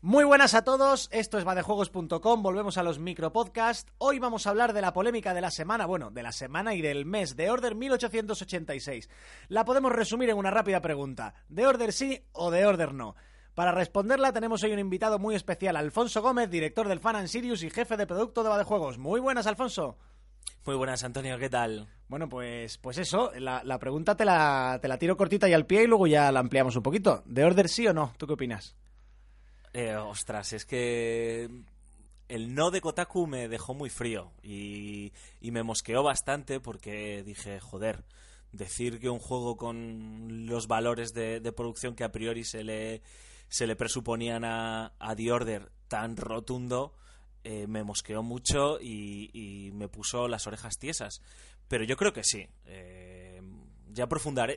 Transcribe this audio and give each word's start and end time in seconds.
Muy 0.00 0.22
buenas 0.22 0.54
a 0.54 0.62
todos, 0.62 1.08
esto 1.10 1.38
es 1.38 1.44
vadejuegos.com, 1.44 2.40
volvemos 2.40 2.78
a 2.78 2.84
los 2.84 3.00
micropodcast. 3.00 3.88
Hoy 3.98 4.20
vamos 4.20 4.46
a 4.46 4.50
hablar 4.50 4.72
de 4.72 4.80
la 4.80 4.92
polémica 4.92 5.34
de 5.34 5.40
la 5.40 5.50
semana, 5.50 5.86
bueno, 5.86 6.12
de 6.12 6.22
la 6.22 6.30
semana 6.30 6.72
y 6.76 6.80
del 6.80 7.04
mes, 7.04 7.34
de 7.34 7.50
Order 7.50 7.74
1886. 7.74 9.10
La 9.48 9.64
podemos 9.64 9.90
resumir 9.90 10.30
en 10.30 10.36
una 10.36 10.52
rápida 10.52 10.80
pregunta, 10.80 11.34
¿de 11.48 11.66
Order 11.66 11.92
sí 11.92 12.22
o 12.30 12.52
de 12.52 12.64
Order 12.64 12.94
no? 12.94 13.16
Para 13.56 13.72
responderla 13.72 14.32
tenemos 14.32 14.62
hoy 14.62 14.70
un 14.72 14.78
invitado 14.78 15.18
muy 15.18 15.34
especial, 15.34 15.74
Alfonso 15.74 16.22
Gómez, 16.22 16.48
director 16.48 16.86
del 16.86 17.00
Fan 17.00 17.16
and 17.16 17.26
Sirius 17.26 17.64
y 17.64 17.70
jefe 17.70 17.96
de 17.96 18.06
producto 18.06 18.44
de 18.44 18.50
Vadejuegos. 18.50 18.98
Muy 18.98 19.18
buenas, 19.18 19.48
Alfonso. 19.48 19.98
Muy 20.64 20.76
buenas, 20.76 21.02
Antonio, 21.02 21.36
¿qué 21.38 21.50
tal? 21.50 21.88
Bueno, 22.06 22.28
pues, 22.28 22.78
pues 22.78 22.98
eso, 22.98 23.32
la, 23.36 23.64
la 23.64 23.80
pregunta 23.80 24.16
te 24.16 24.24
la, 24.24 24.78
te 24.80 24.86
la 24.86 24.96
tiro 24.96 25.16
cortita 25.16 25.48
y 25.48 25.54
al 25.54 25.66
pie 25.66 25.82
y 25.82 25.86
luego 25.88 26.06
ya 26.06 26.30
la 26.30 26.38
ampliamos 26.38 26.76
un 26.76 26.84
poquito. 26.84 27.24
¿De 27.26 27.44
Order 27.44 27.68
sí 27.68 27.88
o 27.88 27.92
no? 27.92 28.12
¿Tú 28.16 28.28
qué 28.28 28.34
opinas? 28.34 28.76
Eh, 29.72 29.94
ostras, 29.94 30.52
es 30.52 30.64
que 30.64 31.48
el 32.28 32.54
no 32.54 32.70
de 32.70 32.80
Kotaku 32.80 33.26
me 33.26 33.48
dejó 33.48 33.74
muy 33.74 33.90
frío 33.90 34.32
y, 34.42 35.12
me 35.40 35.62
mosqueó 35.62 36.02
bastante 36.02 36.60
porque 36.60 37.22
dije, 37.22 37.60
joder, 37.60 38.04
decir 38.52 38.98
que 39.00 39.08
un 39.08 39.18
juego 39.18 39.56
con 39.56 40.46
los 40.46 40.66
valores 40.66 41.12
de, 41.12 41.40
de 41.40 41.52
producción 41.52 41.94
que 41.94 42.04
a 42.04 42.12
priori 42.12 42.44
se 42.44 42.64
le, 42.64 43.02
se 43.48 43.66
le 43.66 43.76
presuponían 43.76 44.44
a, 44.44 44.92
a 44.98 45.16
The 45.16 45.32
Order 45.32 45.70
tan 45.88 46.16
rotundo, 46.16 46.94
eh, 47.44 47.66
me 47.66 47.82
mosqueó 47.82 48.22
mucho 48.22 48.78
y, 48.80 49.30
y, 49.32 49.72
me 49.72 49.88
puso 49.88 50.28
las 50.28 50.46
orejas 50.46 50.78
tiesas. 50.78 51.22
Pero 51.66 51.84
yo 51.84 51.96
creo 51.96 52.12
que 52.12 52.24
sí. 52.24 52.46
Eh, 52.66 53.27
ya, 53.98 54.08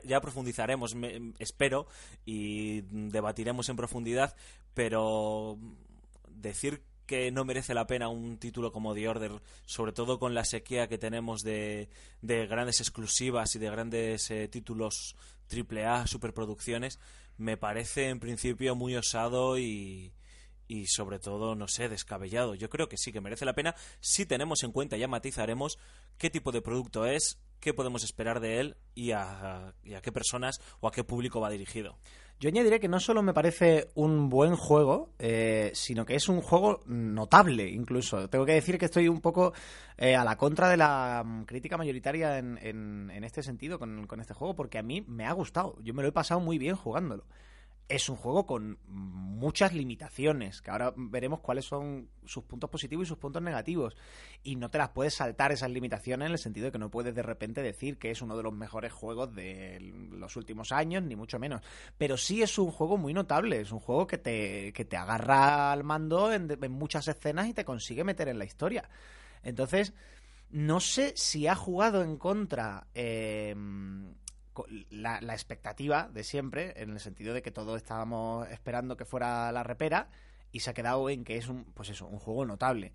ya 0.04 0.20
profundizaremos, 0.20 0.94
me, 0.94 1.32
espero, 1.38 1.86
y 2.24 2.82
debatiremos 2.82 3.68
en 3.68 3.76
profundidad, 3.76 4.34
pero 4.74 5.58
decir 6.28 6.82
que 7.06 7.30
no 7.30 7.44
merece 7.44 7.74
la 7.74 7.86
pena 7.86 8.08
un 8.08 8.38
título 8.38 8.72
como 8.72 8.94
The 8.94 9.08
Order, 9.08 9.42
sobre 9.66 9.92
todo 9.92 10.18
con 10.18 10.34
la 10.34 10.44
sequía 10.44 10.88
que 10.88 10.98
tenemos 10.98 11.42
de, 11.42 11.88
de 12.22 12.46
grandes 12.46 12.80
exclusivas 12.80 13.54
y 13.54 13.58
de 13.58 13.70
grandes 13.70 14.30
eh, 14.30 14.48
títulos 14.48 15.14
AAA, 15.50 16.06
superproducciones, 16.06 16.98
me 17.36 17.56
parece 17.56 18.08
en 18.08 18.20
principio 18.20 18.74
muy 18.74 18.96
osado 18.96 19.58
y, 19.58 20.12
y 20.68 20.86
sobre 20.86 21.18
todo, 21.18 21.54
no 21.54 21.68
sé, 21.68 21.88
descabellado. 21.88 22.54
Yo 22.54 22.70
creo 22.70 22.88
que 22.88 22.96
sí 22.96 23.12
que 23.12 23.20
merece 23.20 23.44
la 23.44 23.54
pena 23.54 23.74
si 24.00 24.24
tenemos 24.24 24.62
en 24.62 24.72
cuenta, 24.72 24.96
ya 24.96 25.08
matizaremos, 25.08 25.78
qué 26.18 26.30
tipo 26.30 26.52
de 26.52 26.62
producto 26.62 27.04
es, 27.04 27.38
qué 27.62 27.72
podemos 27.72 28.04
esperar 28.04 28.40
de 28.40 28.60
él 28.60 28.76
y 28.94 29.12
a, 29.12 29.72
qué 30.02 30.12
personas 30.12 30.60
o 30.80 30.88
a 30.88 30.92
qué 30.92 31.04
público 31.04 31.40
va 31.40 31.48
dirigido. 31.48 31.96
Yo 32.40 32.48
añadiré 32.48 32.80
que 32.80 32.88
no 32.88 32.98
solo 32.98 33.22
me 33.22 33.32
parece 33.32 33.90
un 33.94 34.28
buen 34.28 34.56
juego, 34.56 35.10
eh, 35.20 35.70
sino 35.74 36.04
que 36.04 36.16
es 36.16 36.28
un 36.28 36.42
juego 36.42 36.80
notable 36.86 37.70
incluso. 37.70 38.28
Tengo 38.28 38.44
que 38.44 38.54
decir 38.54 38.78
que 38.78 38.86
estoy 38.86 39.06
un 39.06 39.20
poco 39.20 39.52
eh, 39.96 40.16
a 40.16 40.24
la 40.24 40.36
contra 40.36 40.68
de 40.68 40.76
la 40.76 41.22
mm, 41.24 41.44
crítica 41.44 41.76
mayoritaria 41.76 42.38
en, 42.38 42.58
en, 42.60 43.10
en 43.10 43.22
este 43.22 43.44
sentido 43.44 43.78
con, 43.78 44.08
con 44.08 44.20
este 44.20 44.34
juego, 44.34 44.56
porque 44.56 44.78
a 44.78 44.82
mí 44.82 45.04
me 45.06 45.24
ha 45.24 45.32
gustado. 45.32 45.76
Yo 45.82 45.94
me 45.94 46.02
lo 46.02 46.08
he 46.08 46.12
pasado 46.12 46.40
muy 46.40 46.58
bien 46.58 46.74
jugándolo 46.74 47.24
es 47.88 48.08
un 48.08 48.16
juego 48.16 48.46
con 48.46 48.78
muchas 48.86 49.74
limitaciones, 49.74 50.62
que 50.62 50.70
ahora 50.70 50.94
veremos 50.96 51.40
cuáles 51.40 51.64
son 51.64 52.08
sus 52.24 52.44
puntos 52.44 52.70
positivos 52.70 53.06
y 53.06 53.08
sus 53.08 53.18
puntos 53.18 53.42
negativos. 53.42 53.96
Y 54.42 54.56
no 54.56 54.70
te 54.70 54.78
las 54.78 54.90
puedes 54.90 55.14
saltar 55.14 55.52
esas 55.52 55.70
limitaciones 55.70 56.26
en 56.26 56.32
el 56.32 56.38
sentido 56.38 56.66
de 56.66 56.72
que 56.72 56.78
no 56.78 56.90
puedes 56.90 57.14
de 57.14 57.22
repente 57.22 57.60
decir 57.60 57.98
que 57.98 58.10
es 58.10 58.22
uno 58.22 58.36
de 58.36 58.42
los 58.44 58.52
mejores 58.52 58.92
juegos 58.92 59.34
de 59.34 59.78
los 60.10 60.36
últimos 60.36 60.72
años, 60.72 61.02
ni 61.02 61.16
mucho 61.16 61.38
menos. 61.38 61.60
Pero 61.98 62.16
sí 62.16 62.42
es 62.42 62.58
un 62.58 62.70
juego 62.70 62.96
muy 62.96 63.12
notable, 63.12 63.60
es 63.60 63.72
un 63.72 63.80
juego 63.80 64.06
que 64.06 64.18
te, 64.18 64.72
que 64.72 64.84
te 64.84 64.96
agarra 64.96 65.72
al 65.72 65.84
mando 65.84 66.32
en, 66.32 66.48
muchas 66.70 67.08
escenas 67.08 67.48
y 67.48 67.54
te 67.54 67.64
consigue 67.64 68.04
meter 68.04 68.28
en 68.28 68.38
la 68.38 68.44
historia. 68.44 68.88
Entonces, 69.42 69.92
no 70.50 70.80
sé 70.80 71.12
si 71.16 71.46
ha 71.46 71.54
jugado 71.54 72.02
en 72.02 72.16
contra... 72.16 72.86
Eh, 72.94 73.54
la, 74.90 75.18
expectativa 75.32 76.08
de 76.12 76.24
siempre, 76.24 76.74
en 76.76 76.90
el 76.90 77.00
sentido 77.00 77.34
de 77.34 77.42
que 77.42 77.50
todos 77.50 77.76
estábamos 77.76 78.48
esperando 78.50 78.96
que 78.96 79.04
fuera 79.04 79.50
la 79.52 79.62
repera, 79.62 80.08
y 80.50 80.60
se 80.60 80.70
ha 80.70 80.74
quedado 80.74 81.08
en 81.08 81.24
que 81.24 81.36
es 81.36 81.48
un, 81.48 81.64
pues 81.64 81.88
eso, 81.88 82.06
un 82.06 82.18
juego 82.18 82.44
notable. 82.44 82.92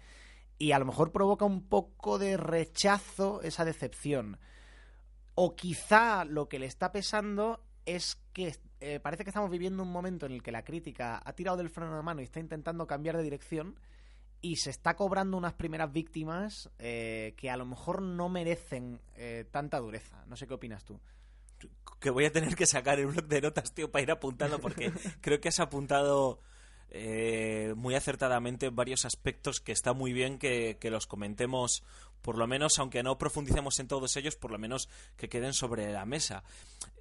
Y 0.60 0.72
a 0.72 0.80
lo 0.80 0.86
mejor 0.86 1.12
provoca 1.12 1.46
un 1.46 1.68
poco 1.68 2.20
de 2.20 2.38
rechazo 2.38 3.42
esa 3.42 3.66
decepción. 3.66 4.40
O 5.36 5.56
quizá 5.56 6.26
lo 6.26 6.50
que 6.50 6.60
le 6.60 6.66
está 6.66 6.92
pesando 6.92 7.64
es 7.86 8.22
que 8.34 8.56
eh, 8.80 9.00
parece 9.00 9.24
que 9.24 9.30
estamos 9.30 9.50
viviendo 9.50 9.84
un 9.84 9.92
momento 9.92 10.26
en 10.26 10.34
el 10.34 10.44
que 10.44 10.52
la 10.52 10.64
crítica 10.64 11.22
ha 11.24 11.34
tirado 11.34 11.58
del 11.58 11.70
freno 11.70 11.96
de 11.96 12.04
mano 12.04 12.22
y 12.22 12.26
está 12.26 12.40
intentando 12.40 12.86
cambiar 12.86 13.18
de 13.18 13.24
dirección 13.24 13.80
y 14.42 14.58
se 14.58 14.70
está 14.70 14.96
cobrando 14.96 15.38
unas 15.38 15.54
primeras 15.54 15.92
víctimas 15.92 16.70
eh, 16.78 17.34
que 17.38 17.50
a 17.50 17.58
lo 17.58 17.66
mejor 17.66 18.02
no 18.02 18.30
merecen 18.30 19.02
eh, 19.16 19.46
tanta 19.50 19.80
dureza. 19.80 20.24
No 20.28 20.36
sé 20.36 20.48
qué 20.48 20.54
opinas 20.54 20.84
tú 20.84 21.00
que 22.00 22.10
voy 22.10 22.26
a 22.26 22.32
tener 22.32 22.56
que 22.56 22.66
sacar 22.66 23.00
el 23.00 23.08
blog 23.08 23.26
de 23.26 23.42
notas, 23.42 23.74
tío, 23.74 23.92
para 23.92 24.04
ir 24.04 24.12
apuntando, 24.12 24.60
porque 24.60 24.92
creo 25.22 25.40
que 25.40 25.50
has 25.50 25.60
apuntado 25.60 26.42
eh, 26.90 27.74
muy 27.76 27.96
acertadamente 27.96 28.70
varios 28.70 29.06
aspectos 29.06 29.60
que 29.60 29.72
está 29.72 29.94
muy 29.94 30.14
bien 30.14 30.40
que, 30.40 30.78
que, 30.80 30.90
los 30.90 31.06
comentemos, 31.06 31.84
por 32.22 32.38
lo 32.38 32.48
menos, 32.48 32.80
aunque 32.80 33.04
no 33.04 33.18
profundicemos 33.18 33.80
en 33.80 33.88
todos 33.88 34.16
ellos, 34.16 34.36
por 34.36 34.52
lo 34.52 34.58
menos 34.58 34.88
que 35.18 35.28
queden 35.28 35.54
sobre 35.54 35.92
la 35.92 36.06
mesa. 36.06 36.44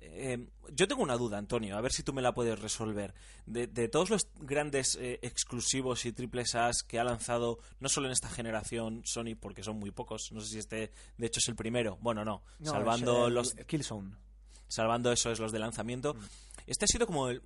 Eh, 0.00 0.48
yo 0.72 0.88
tengo 0.88 1.02
una 1.02 1.16
duda, 1.16 1.38
Antonio, 1.38 1.76
a 1.76 1.80
ver 1.80 1.92
si 1.92 2.02
tú 2.02 2.12
me 2.12 2.22
la 2.22 2.34
puedes 2.34 2.58
resolver. 2.58 3.14
De, 3.44 3.68
de 3.68 3.88
todos 3.88 4.10
los 4.10 4.28
grandes 4.40 4.96
eh, 4.96 5.20
exclusivos 5.22 6.04
y 6.04 6.12
triples 6.12 6.54
As 6.54 6.82
que 6.82 6.98
ha 6.98 7.04
lanzado, 7.04 7.58
no 7.78 7.88
solo 7.88 8.06
en 8.06 8.12
esta 8.12 8.28
generación 8.28 9.02
Sony, 9.04 9.36
porque 9.38 9.62
son 9.62 9.78
muy 9.78 9.92
pocos, 9.92 10.32
no 10.32 10.40
sé 10.40 10.48
si 10.48 10.58
este, 10.58 10.90
de 11.16 11.26
hecho, 11.26 11.38
es 11.38 11.48
el 11.48 11.54
primero. 11.54 11.96
Bueno, 12.00 12.24
no, 12.24 12.42
no 12.58 12.70
salvando 12.70 13.28
el, 13.28 13.34
los. 13.34 13.54
Killzone 13.66 14.25
salvando 14.68 15.12
eso 15.12 15.30
es 15.30 15.38
los 15.38 15.52
de 15.52 15.58
lanzamiento. 15.58 16.14
Mm. 16.14 16.18
Este 16.66 16.84
ha 16.84 16.88
sido 16.88 17.06
como 17.06 17.28
el, 17.28 17.42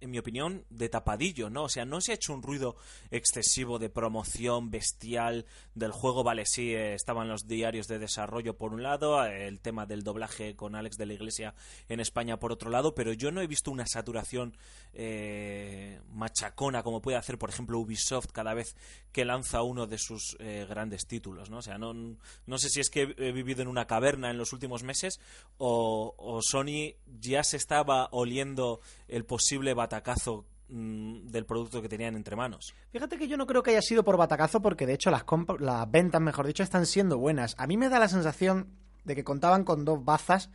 en 0.00 0.10
mi 0.10 0.18
opinión, 0.18 0.64
de 0.70 0.88
tapadillo, 0.88 1.50
¿no? 1.50 1.64
O 1.64 1.68
sea, 1.68 1.84
no 1.84 2.00
se 2.00 2.12
ha 2.12 2.14
hecho 2.14 2.34
un 2.34 2.42
ruido 2.42 2.76
excesivo 3.10 3.78
de 3.78 3.88
promoción 3.88 4.70
bestial 4.70 5.46
del 5.74 5.92
juego. 5.92 6.22
Vale, 6.22 6.44
sí, 6.46 6.74
eh, 6.74 6.94
estaban 6.94 7.28
los 7.28 7.46
diarios 7.46 7.86
de 7.86 7.98
desarrollo 7.98 8.56
por 8.56 8.72
un 8.72 8.82
lado, 8.82 9.24
el 9.24 9.60
tema 9.60 9.86
del 9.86 10.02
doblaje 10.02 10.54
con 10.54 10.74
Alex 10.74 10.96
de 10.96 11.06
la 11.06 11.14
Iglesia 11.14 11.54
en 11.88 12.00
España 12.00 12.38
por 12.38 12.52
otro 12.52 12.70
lado, 12.70 12.94
pero 12.94 13.12
yo 13.12 13.30
no 13.30 13.40
he 13.40 13.46
visto 13.46 13.70
una 13.70 13.86
saturación 13.86 14.56
eh, 14.92 16.00
machacona 16.12 16.82
como 16.82 17.00
puede 17.00 17.16
hacer, 17.16 17.38
por 17.38 17.50
ejemplo, 17.50 17.78
Ubisoft 17.78 18.32
cada 18.32 18.54
vez 18.54 18.76
que 19.12 19.24
lanza 19.24 19.62
uno 19.62 19.86
de 19.86 19.98
sus 19.98 20.36
eh, 20.40 20.66
grandes 20.68 21.06
títulos, 21.06 21.50
¿no? 21.50 21.58
O 21.58 21.62
sea, 21.62 21.78
no, 21.78 21.94
no 21.94 22.58
sé 22.58 22.68
si 22.68 22.80
es 22.80 22.90
que 22.90 23.14
he 23.16 23.32
vivido 23.32 23.62
en 23.62 23.68
una 23.68 23.86
caverna 23.86 24.30
en 24.30 24.38
los 24.38 24.52
últimos 24.52 24.82
meses 24.82 25.20
o 25.58 26.40
Sony 26.42 26.94
ya 27.20 27.42
se 27.42 27.56
estaba 27.56 28.08
oliendo 28.12 28.80
el 29.08 29.24
posible 29.24 29.74
batacazo 29.74 30.46
mm, 30.68 31.26
del 31.28 31.46
producto 31.46 31.82
que 31.82 31.88
tenían 31.88 32.16
entre 32.16 32.36
manos. 32.36 32.74
Fíjate 32.90 33.18
que 33.18 33.28
yo 33.28 33.36
no 33.36 33.46
creo 33.46 33.62
que 33.62 33.70
haya 33.70 33.82
sido 33.82 34.04
por 34.04 34.16
batacazo 34.16 34.60
porque 34.60 34.86
de 34.86 34.94
hecho 34.94 35.10
las, 35.10 35.24
las 35.58 35.90
ventas, 35.90 36.20
mejor 36.20 36.46
dicho, 36.46 36.62
están 36.62 36.86
siendo 36.86 37.18
buenas. 37.18 37.54
A 37.58 37.66
mí 37.66 37.76
me 37.76 37.88
da 37.88 37.98
la 37.98 38.08
sensación 38.08 38.68
de 39.04 39.14
que 39.14 39.24
contaban 39.24 39.64
con 39.64 39.84
dos 39.84 40.04
bazas, 40.04 40.50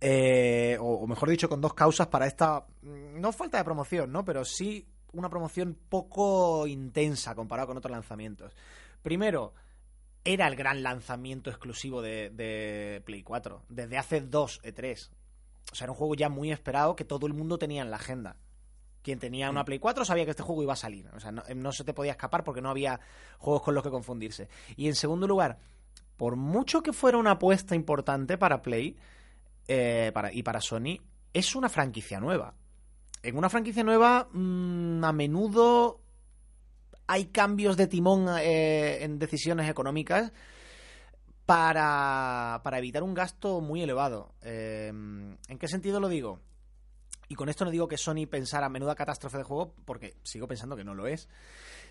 eh, 0.00 0.76
o, 0.80 0.94
o, 0.94 1.06
mejor 1.06 1.28
dicho, 1.28 1.48
con 1.48 1.60
dos 1.60 1.74
causas 1.74 2.08
para 2.08 2.26
esta, 2.26 2.66
mm, 2.82 3.20
no 3.20 3.32
falta 3.32 3.58
de 3.58 3.64
promoción, 3.64 4.12
¿no? 4.12 4.24
Pero 4.24 4.44
sí 4.44 4.86
una 5.12 5.30
promoción 5.30 5.76
poco 5.88 6.66
intensa 6.66 7.34
comparado 7.34 7.68
con 7.68 7.76
otros 7.78 7.92
lanzamientos. 7.92 8.54
Primero, 9.02 9.54
era 10.24 10.46
el 10.46 10.56
gran 10.56 10.82
lanzamiento 10.82 11.50
exclusivo 11.50 12.02
de, 12.02 12.30
de 12.30 13.02
Play 13.04 13.22
4, 13.22 13.62
desde 13.68 13.98
hace 13.98 14.20
dos 14.20 14.60
E3. 14.62 15.10
O 15.72 15.74
sea, 15.74 15.84
era 15.84 15.92
un 15.92 15.98
juego 15.98 16.14
ya 16.14 16.28
muy 16.28 16.50
esperado 16.50 16.96
que 16.96 17.04
todo 17.04 17.26
el 17.26 17.34
mundo 17.34 17.58
tenía 17.58 17.82
en 17.82 17.90
la 17.90 17.96
agenda. 17.96 18.36
Quien 19.02 19.18
tenía 19.18 19.50
una 19.50 19.64
Play 19.64 19.78
4 19.78 20.04
sabía 20.04 20.24
que 20.24 20.32
este 20.32 20.42
juego 20.42 20.62
iba 20.62 20.72
a 20.72 20.76
salir. 20.76 21.08
O 21.14 21.20
sea, 21.20 21.30
no, 21.30 21.42
no, 21.54 21.72
se 21.72 21.84
te 21.84 21.94
podía 21.94 22.12
escapar 22.12 22.44
porque 22.44 22.60
no 22.60 22.70
había 22.70 23.00
juegos 23.38 23.62
con 23.62 23.74
los 23.74 23.82
que 23.82 23.90
confundirse. 23.90 24.48
Y 24.76 24.88
en 24.88 24.94
segundo 24.94 25.26
lugar, 25.26 25.58
por 26.16 26.36
mucho 26.36 26.82
que 26.82 26.92
fuera 26.92 27.18
una 27.18 27.32
apuesta 27.32 27.74
importante 27.74 28.36
para 28.38 28.60
Play 28.60 28.96
eh, 29.68 30.10
para, 30.14 30.32
y 30.32 30.42
para 30.42 30.60
Sony, 30.60 30.98
es 31.32 31.54
una 31.54 31.68
franquicia 31.68 32.20
nueva. 32.20 32.54
En 33.22 33.36
una 33.36 33.48
franquicia 33.48 33.84
nueva, 33.84 34.28
mmm, 34.32 35.04
a 35.04 35.12
menudo 35.12 36.00
hay 37.06 37.26
cambios 37.26 37.76
de 37.76 37.86
timón 37.86 38.26
eh, 38.40 39.04
en 39.04 39.18
decisiones 39.18 39.68
económicas 39.68 40.32
para, 41.48 42.60
para 42.62 42.76
evitar 42.76 43.02
un 43.02 43.14
gasto 43.14 43.62
muy 43.62 43.82
elevado. 43.82 44.34
Eh, 44.42 44.88
¿En 44.88 45.58
qué 45.58 45.66
sentido 45.66 45.98
lo 45.98 46.10
digo? 46.10 46.40
Y 47.26 47.36
con 47.36 47.48
esto 47.48 47.64
no 47.64 47.70
digo 47.70 47.88
que 47.88 47.96
Sony 47.96 48.26
pensara 48.30 48.68
menuda 48.68 48.94
catástrofe 48.94 49.38
de 49.38 49.44
juego, 49.44 49.72
porque 49.86 50.18
sigo 50.22 50.46
pensando 50.46 50.76
que 50.76 50.84
no 50.84 50.94
lo 50.94 51.06
es, 51.06 51.26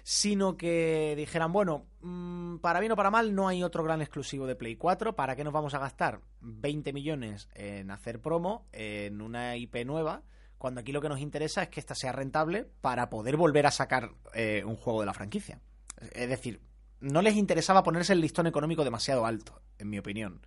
sino 0.04 0.58
que 0.58 1.16
dijeran, 1.18 1.52
bueno, 1.52 1.88
mmm, 2.02 2.58
para 2.58 2.80
bien 2.80 2.92
o 2.92 2.96
para 2.96 3.10
mal 3.10 3.34
no 3.34 3.48
hay 3.48 3.64
otro 3.64 3.84
gran 3.84 4.00
exclusivo 4.00 4.46
de 4.46 4.56
Play 4.56 4.76
4, 4.76 5.16
¿para 5.16 5.36
qué 5.36 5.44
nos 5.44 5.54
vamos 5.54 5.74
a 5.74 5.80
gastar 5.80 6.22
20 6.42 6.94
millones 6.94 7.50
en 7.56 7.90
hacer 7.90 8.22
promo 8.22 8.68
en 8.74 9.22
una 9.22 9.58
IP 9.58 9.86
nueva? 9.88 10.22
cuando 10.60 10.82
aquí 10.82 10.92
lo 10.92 11.02
que 11.02 11.10
nos 11.10 11.20
interesa 11.20 11.62
es 11.62 11.70
que 11.70 11.80
esta 11.80 11.94
sea 11.94 12.12
rentable 12.12 12.68
para 12.82 13.12
poder 13.12 13.38
volver 13.38 13.68
a 13.68 13.72
sacar 13.72 14.10
eh, 14.34 14.64
un 14.66 14.76
juego 14.76 15.02
de 15.02 15.06
la 15.06 15.14
franquicia. 15.14 15.62
Es 16.14 16.30
decir, 16.30 16.62
no 17.00 17.22
les 17.22 17.36
interesaba 17.36 17.84
ponerse 17.84 18.14
el 18.14 18.22
listón 18.22 18.48
económico 18.48 18.84
demasiado 18.84 19.26
alto, 19.26 19.62
en 19.78 19.90
mi 19.90 20.00
opinión. 20.00 20.42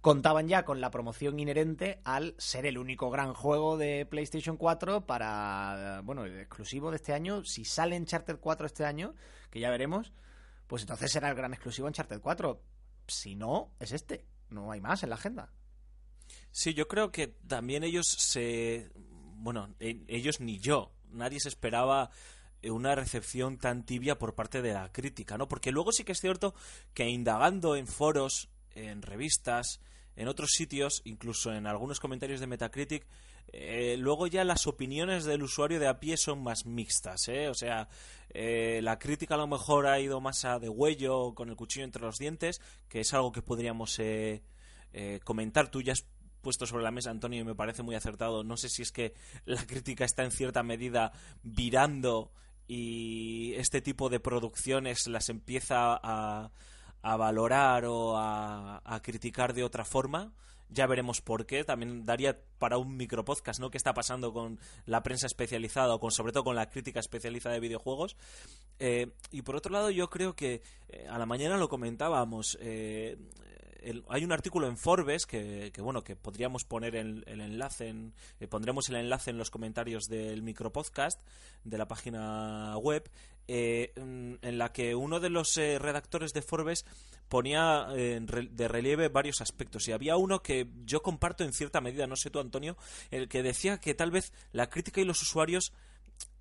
Contaban 0.00 0.48
ya 0.48 0.64
con 0.64 0.80
la 0.80 0.90
promoción 0.90 1.38
inherente 1.38 2.00
al 2.04 2.34
ser 2.36 2.66
el 2.66 2.76
único 2.76 3.08
gran 3.08 3.34
juego 3.34 3.76
de 3.78 4.04
PlayStation 4.04 4.56
4 4.56 5.06
para, 5.06 6.00
bueno, 6.02 6.24
el 6.24 6.40
exclusivo 6.40 6.90
de 6.90 6.96
este 6.96 7.12
año. 7.12 7.44
Si 7.44 7.64
sale 7.64 7.94
en 7.94 8.06
Charter 8.06 8.38
4 8.38 8.66
este 8.66 8.84
año, 8.84 9.14
que 9.48 9.60
ya 9.60 9.70
veremos, 9.70 10.12
pues 10.66 10.82
entonces 10.82 11.12
será 11.12 11.28
el 11.28 11.36
gran 11.36 11.52
exclusivo 11.52 11.86
en 11.86 11.94
Charter 11.94 12.20
4. 12.20 12.60
Si 13.06 13.36
no, 13.36 13.74
es 13.78 13.92
este. 13.92 14.26
No 14.50 14.72
hay 14.72 14.80
más 14.80 15.04
en 15.04 15.10
la 15.10 15.14
agenda. 15.14 15.52
Sí, 16.50 16.74
yo 16.74 16.88
creo 16.88 17.12
que 17.12 17.28
también 17.28 17.84
ellos 17.84 18.06
se... 18.08 18.90
Bueno, 19.36 19.74
e, 19.78 20.04
ellos 20.08 20.40
ni 20.40 20.58
yo. 20.58 20.92
Nadie 21.10 21.38
se 21.40 21.48
esperaba 21.48 22.10
una 22.64 22.94
recepción 22.94 23.58
tan 23.58 23.84
tibia 23.84 24.18
por 24.18 24.34
parte 24.34 24.62
de 24.62 24.72
la 24.72 24.92
crítica, 24.92 25.36
¿no? 25.36 25.48
Porque 25.48 25.72
luego 25.72 25.92
sí 25.92 26.04
que 26.04 26.12
es 26.12 26.20
cierto 26.20 26.54
que 26.94 27.08
indagando 27.08 27.76
en 27.76 27.86
foros, 27.86 28.48
en 28.74 29.02
revistas, 29.02 29.80
en 30.16 30.28
otros 30.28 30.50
sitios, 30.52 31.02
incluso 31.04 31.52
en 31.52 31.66
algunos 31.66 32.00
comentarios 32.00 32.40
de 32.40 32.46
Metacritic, 32.46 33.06
eh, 33.48 33.96
luego 33.98 34.26
ya 34.26 34.44
las 34.44 34.66
opiniones 34.66 35.24
del 35.24 35.42
usuario 35.42 35.80
de 35.80 35.88
a 35.88 36.00
pie 36.00 36.16
son 36.16 36.42
más 36.42 36.64
mixtas, 36.64 37.28
¿eh? 37.28 37.48
O 37.48 37.54
sea, 37.54 37.88
eh, 38.30 38.80
la 38.82 38.98
crítica 38.98 39.34
a 39.34 39.38
lo 39.38 39.46
mejor 39.46 39.86
ha 39.86 40.00
ido 40.00 40.20
más 40.20 40.44
a 40.44 40.58
de 40.58 40.68
huello 40.68 41.34
con 41.34 41.50
el 41.50 41.56
cuchillo 41.56 41.84
entre 41.84 42.02
los 42.02 42.18
dientes, 42.18 42.60
que 42.88 43.00
es 43.00 43.12
algo 43.12 43.32
que 43.32 43.42
podríamos 43.42 43.98
eh, 43.98 44.42
comentar. 45.24 45.70
Tú 45.70 45.82
ya 45.82 45.92
has 45.92 46.06
puesto 46.40 46.66
sobre 46.66 46.82
la 46.82 46.90
mesa, 46.90 47.10
Antonio, 47.10 47.40
y 47.40 47.44
me 47.44 47.54
parece 47.54 47.82
muy 47.82 47.94
acertado. 47.94 48.42
No 48.44 48.56
sé 48.56 48.68
si 48.68 48.82
es 48.82 48.92
que 48.92 49.14
la 49.44 49.66
crítica 49.66 50.04
está 50.04 50.24
en 50.24 50.30
cierta 50.30 50.62
medida 50.62 51.12
virando 51.42 52.32
y 52.68 53.54
este 53.54 53.80
tipo 53.80 54.08
de 54.08 54.20
producciones 54.20 55.06
las 55.06 55.28
empieza 55.28 55.98
a, 56.02 56.50
a 57.02 57.16
valorar 57.16 57.84
o 57.84 58.16
a, 58.16 58.80
a, 58.84 59.02
criticar 59.02 59.54
de 59.54 59.64
otra 59.64 59.84
forma. 59.84 60.32
Ya 60.68 60.86
veremos 60.86 61.20
por 61.20 61.44
qué. 61.44 61.64
También 61.64 62.06
daría 62.06 62.38
para 62.58 62.78
un 62.78 62.96
micropodcast, 62.96 63.60
¿no? 63.60 63.70
¿Qué 63.70 63.76
está 63.76 63.92
pasando 63.92 64.32
con 64.32 64.58
la 64.86 65.02
prensa 65.02 65.26
especializada 65.26 65.94
o 65.94 66.00
con, 66.00 66.10
sobre 66.10 66.32
todo 66.32 66.44
con 66.44 66.56
la 66.56 66.70
crítica 66.70 67.00
especializada 67.00 67.54
de 67.54 67.60
videojuegos? 67.60 68.16
Eh, 68.78 69.12
y 69.30 69.42
por 69.42 69.56
otro 69.56 69.70
lado, 69.70 69.90
yo 69.90 70.08
creo 70.08 70.34
que 70.34 70.62
eh, 70.88 71.06
a 71.10 71.18
la 71.18 71.26
mañana 71.26 71.58
lo 71.58 71.68
comentábamos. 71.68 72.56
Eh, 72.60 73.18
hay 74.08 74.24
un 74.24 74.32
artículo 74.32 74.68
en 74.68 74.76
Forbes 74.76 75.26
que, 75.26 75.72
bueno 75.78 76.02
que 76.02 76.16
podríamos 76.16 76.64
poner 76.64 76.96
el, 76.96 77.24
enlace 77.26 77.88
en, 77.88 78.14
eh, 78.40 78.46
pondremos 78.46 78.88
el 78.88 78.96
enlace 78.96 79.30
en 79.30 79.38
los 79.38 79.50
comentarios 79.50 80.04
del 80.04 80.42
micropodcast 80.42 81.20
de 81.64 81.78
la 81.78 81.88
página 81.88 82.76
web 82.78 83.08
eh, 83.48 83.92
en 83.96 84.58
la 84.58 84.72
que 84.72 84.94
uno 84.94 85.20
de 85.20 85.30
los 85.30 85.56
eh, 85.56 85.78
redactores 85.78 86.32
de 86.32 86.42
Forbes 86.42 86.84
ponía 87.28 87.86
de 87.88 88.68
relieve 88.68 89.08
varios 89.08 89.40
aspectos. 89.40 89.88
Y 89.88 89.92
había 89.92 90.16
uno 90.16 90.42
que 90.42 90.68
yo 90.84 91.02
comparto 91.02 91.44
en 91.44 91.52
cierta 91.52 91.80
medida 91.80 92.06
no 92.06 92.14
sé 92.14 92.30
tú 92.30 92.40
Antonio 92.40 92.76
el 93.10 93.28
que 93.28 93.42
decía 93.42 93.78
que 93.78 93.94
tal 93.94 94.10
vez 94.10 94.32
la 94.52 94.68
crítica 94.68 95.00
y 95.00 95.04
los 95.04 95.22
usuarios 95.22 95.72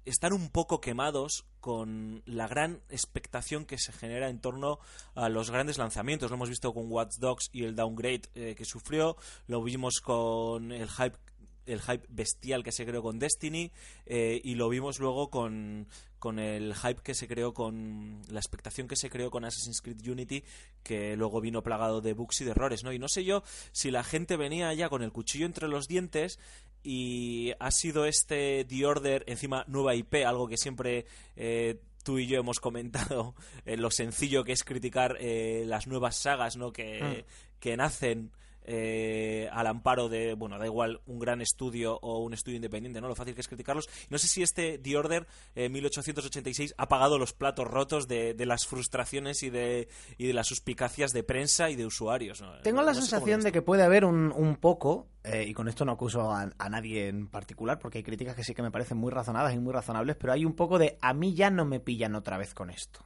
están 0.06 0.33
un 0.33 0.50
poco 0.50 0.81
quemados 0.81 1.45
con 1.59 2.24
la 2.25 2.48
gran 2.48 2.81
expectación 2.89 3.65
que 3.65 3.77
se 3.77 3.92
genera 3.92 4.30
en 4.30 4.39
torno 4.39 4.80
a 5.15 5.30
los 5.30 5.51
grandes 5.51 5.77
lanzamientos. 5.77 6.30
Lo 6.30 6.36
hemos 6.36 6.50
visto 6.50 6.74
con 6.74 6.92
Watch 6.92 7.18
Dogs 7.19 7.50
y 7.51 7.63
el 7.63 7.75
downgrade 7.75 8.24
eh, 8.36 8.56
que 8.57 8.65
sufrió, 8.65 9.15
lo 9.48 9.63
vimos 9.63 10.01
con 10.01 10.71
el 10.71 10.89
hype 10.89 11.18
el 11.65 11.81
hype 11.81 12.06
bestial 12.09 12.63
que 12.63 12.71
se 12.71 12.86
creó 12.86 13.03
con 13.03 13.19
Destiny 13.19 13.71
eh, 14.06 14.42
y 14.44 14.56
lo 14.56 14.68
vimos 14.69 15.00
luego 15.00 15.30
con, 15.30 15.88
con 16.19 16.39
el 16.39 16.74
hype 16.75 17.01
que 17.01 17.13
se 17.13 17.27
creó 17.27 17.54
con 17.54 18.21
la 18.30 18.39
expectación 18.39 18.88
que 18.88 18.95
se 18.95 19.09
creó 19.09 19.30
con 19.30 19.45
Assassin's 19.45 19.81
Creed 19.81 20.07
Unity 20.07 20.44
que 20.83 21.15
luego 21.15 21.39
vino 21.39 21.62
plagado 21.62 22.01
de 22.01 22.13
bugs 22.13 22.42
y 22.42 22.45
de 22.45 22.51
errores 22.51 22.83
no 22.83 22.92
y 22.92 23.00
no 23.00 23.07
sé 23.07 23.24
yo 23.24 23.44
si 23.71 23.92
la 23.92 24.04
gente 24.04 24.38
venía 24.38 24.74
ya 24.74 24.89
con 24.89 25.04
el 25.04 25.12
cuchillo 25.12 25.45
entre 25.45 25.68
los 25.68 25.88
dientes 25.88 26.39
y 26.83 27.54
ha 27.60 27.72
sido 27.72 28.06
este 28.06 28.66
The 28.66 28.86
Order, 28.86 29.24
encima 29.28 29.66
nueva 29.68 29.95
IP, 29.95 30.25
algo 30.25 30.48
que 30.48 30.57
siempre 30.57 31.06
eh, 31.36 31.80
tú 32.04 32.19
y 32.19 32.28
yo 32.28 32.39
hemos 32.39 32.60
comentado, 32.60 33.36
eh, 33.66 33.78
lo 33.78 33.92
sencillo 33.92 34.44
que 34.44 34.54
es 34.54 34.63
criticar 34.63 35.18
eh, 35.19 35.63
las 35.66 35.88
nuevas 35.88 36.16
sagas 36.16 36.57
¿no? 36.57 36.72
que, 36.72 37.01
mm. 37.01 37.60
que 37.60 37.78
nacen 37.78 38.31
eh, 38.63 39.49
al 39.51 39.67
amparo 39.67 40.09
de, 40.09 40.33
bueno, 40.33 40.57
da 40.57 40.65
igual 40.65 41.01
un 41.05 41.19
gran 41.19 41.41
estudio 41.41 41.97
o 42.01 42.19
un 42.19 42.33
estudio 42.33 42.55
independiente, 42.55 43.01
¿no? 43.01 43.07
Lo 43.07 43.15
fácil 43.15 43.35
que 43.35 43.41
es 43.41 43.47
criticarlos. 43.47 43.89
No 44.09 44.17
sé 44.17 44.27
si 44.27 44.43
este 44.43 44.77
The 44.77 44.97
Order 44.97 45.27
1886 45.55 46.75
ha 46.77 46.87
pagado 46.87 47.17
los 47.17 47.33
platos 47.33 47.67
rotos 47.67 48.07
de, 48.07 48.35
las 48.45 48.65
frustraciones 48.67 49.43
y 49.43 49.49
de, 49.49 49.87
y 50.17 50.27
de 50.27 50.33
las 50.33 50.47
suspicacias 50.47 51.11
de 51.11 51.23
prensa 51.23 51.69
y 51.69 51.75
de 51.75 51.85
usuarios. 51.85 52.43
Tengo 52.63 52.81
la 52.81 52.93
sensación 52.93 53.41
de 53.41 53.51
que 53.51 53.61
puede 53.61 53.83
haber 53.83 54.05
un, 54.05 54.31
un 54.31 54.55
poco, 54.55 55.07
eh, 55.23 55.45
y 55.47 55.53
con 55.53 55.67
esto 55.67 55.85
no 55.85 55.93
acuso 55.93 56.31
a, 56.31 56.49
a, 56.57 56.69
nadie 56.69 57.07
en 57.07 57.27
particular, 57.27 57.79
porque 57.79 57.99
hay 57.99 58.03
críticas 58.03 58.35
que 58.35 58.43
sí 58.43 58.53
que 58.53 58.61
me 58.61 58.71
parecen 58.71 58.97
muy 58.97 59.11
razonadas 59.11 59.53
y 59.53 59.59
muy 59.59 59.73
razonables, 59.73 60.15
pero 60.17 60.33
hay 60.33 60.45
un 60.45 60.53
poco 60.53 60.79
de 60.79 60.97
a 61.01 61.13
mí 61.13 61.33
ya 61.33 61.49
no 61.49 61.65
me 61.65 61.79
pillan 61.79 62.15
otra 62.15 62.37
vez 62.37 62.53
con 62.53 62.69
esto. 62.69 63.05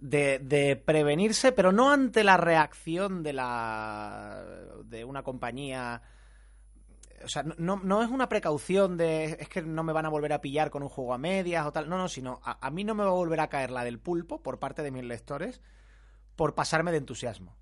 De, 0.00 0.38
de, 0.38 0.76
prevenirse, 0.76 1.52
pero 1.52 1.72
no 1.72 1.90
ante 1.90 2.22
la 2.24 2.36
reacción 2.36 3.22
de 3.22 3.32
la 3.32 4.44
de 4.84 5.04
una 5.04 5.22
compañía. 5.22 6.02
O 7.24 7.28
sea, 7.28 7.42
no, 7.42 7.80
no 7.82 8.02
es 8.02 8.10
una 8.10 8.28
precaución 8.28 8.96
de 8.96 9.36
es 9.40 9.48
que 9.48 9.62
no 9.62 9.82
me 9.82 9.92
van 9.92 10.06
a 10.06 10.10
volver 10.10 10.32
a 10.32 10.40
pillar 10.40 10.70
con 10.70 10.82
un 10.82 10.88
juego 10.88 11.14
a 11.14 11.18
medias 11.18 11.66
o 11.66 11.72
tal. 11.72 11.88
No, 11.88 11.96
no, 11.96 12.08
sino 12.08 12.40
a, 12.44 12.64
a 12.64 12.70
mí 12.70 12.84
no 12.84 12.94
me 12.94 13.04
va 13.04 13.10
a 13.10 13.14
volver 13.14 13.40
a 13.40 13.48
caer 13.48 13.70
la 13.70 13.84
del 13.84 13.98
pulpo 13.98 14.42
por 14.42 14.58
parte 14.58 14.82
de 14.82 14.90
mis 14.90 15.04
lectores 15.04 15.60
por 16.36 16.54
pasarme 16.54 16.92
de 16.92 16.98
entusiasmo. 16.98 17.56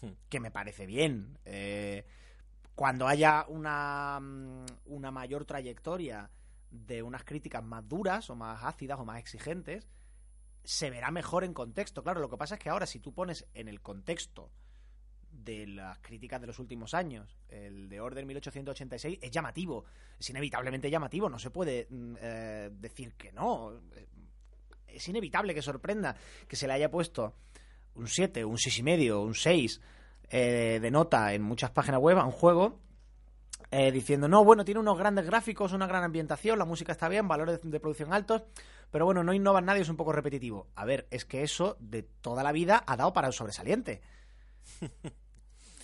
Hmm. 0.00 0.10
Que 0.28 0.40
me 0.40 0.50
parece 0.50 0.86
bien. 0.86 1.38
Eh, 1.44 2.04
cuando 2.74 3.06
haya 3.06 3.46
una, 3.48 4.20
una 4.86 5.10
mayor 5.10 5.44
trayectoria 5.44 6.30
de 6.70 7.02
unas 7.02 7.24
críticas 7.24 7.62
más 7.62 7.88
duras 7.88 8.28
o 8.30 8.34
más 8.34 8.64
ácidas 8.64 8.98
o 8.98 9.04
más 9.04 9.18
exigentes, 9.18 9.88
se 10.64 10.90
verá 10.90 11.10
mejor 11.10 11.44
en 11.44 11.54
contexto. 11.54 12.02
Claro, 12.02 12.20
lo 12.20 12.28
que 12.28 12.36
pasa 12.36 12.54
es 12.54 12.60
que 12.60 12.70
ahora 12.70 12.86
si 12.86 13.00
tú 13.00 13.12
pones 13.12 13.46
en 13.54 13.68
el 13.68 13.80
contexto 13.80 14.50
de 15.30 15.66
las 15.66 15.98
críticas 15.98 16.40
de 16.40 16.46
los 16.46 16.58
últimos 16.58 16.94
años, 16.94 17.36
el 17.48 17.88
de 17.88 18.00
Order 18.00 18.24
1886 18.24 19.18
es 19.20 19.30
llamativo, 19.30 19.84
es 20.18 20.30
inevitablemente 20.30 20.90
llamativo, 20.90 21.28
no 21.28 21.38
se 21.38 21.50
puede 21.50 21.86
mm, 21.90 22.14
eh, 22.20 22.70
decir 22.72 23.14
que 23.14 23.32
no. 23.32 23.80
Es 24.86 25.08
inevitable 25.08 25.54
que 25.54 25.62
sorprenda 25.62 26.14
que 26.46 26.56
se 26.56 26.66
le 26.66 26.74
haya 26.74 26.90
puesto 26.90 27.34
un 27.94 28.08
7, 28.08 28.44
un 28.44 28.56
6,5, 28.56 29.24
un 29.24 29.34
6 29.34 29.80
eh, 30.30 30.78
de 30.80 30.90
nota 30.90 31.32
en 31.34 31.42
muchas 31.42 31.70
páginas 31.70 32.00
web 32.00 32.18
a 32.18 32.24
un 32.24 32.32
juego 32.32 32.78
eh, 33.74 33.90
diciendo, 33.90 34.28
no, 34.28 34.44
bueno, 34.44 34.66
tiene 34.66 34.80
unos 34.80 34.98
grandes 34.98 35.24
gráficos, 35.24 35.72
una 35.72 35.86
gran 35.86 36.04
ambientación, 36.04 36.58
la 36.58 36.66
música 36.66 36.92
está 36.92 37.08
bien, 37.08 37.26
valores 37.26 37.58
de 37.62 37.80
producción 37.80 38.12
altos, 38.12 38.42
pero 38.90 39.06
bueno, 39.06 39.24
no 39.24 39.32
innovan 39.32 39.64
nadie, 39.64 39.80
es 39.80 39.88
un 39.88 39.96
poco 39.96 40.12
repetitivo. 40.12 40.68
A 40.74 40.84
ver, 40.84 41.08
es 41.10 41.24
que 41.24 41.42
eso 41.42 41.78
de 41.80 42.02
toda 42.02 42.42
la 42.42 42.52
vida 42.52 42.84
ha 42.86 42.98
dado 42.98 43.14
para 43.14 43.28
el 43.28 43.32
sobresaliente. 43.32 44.02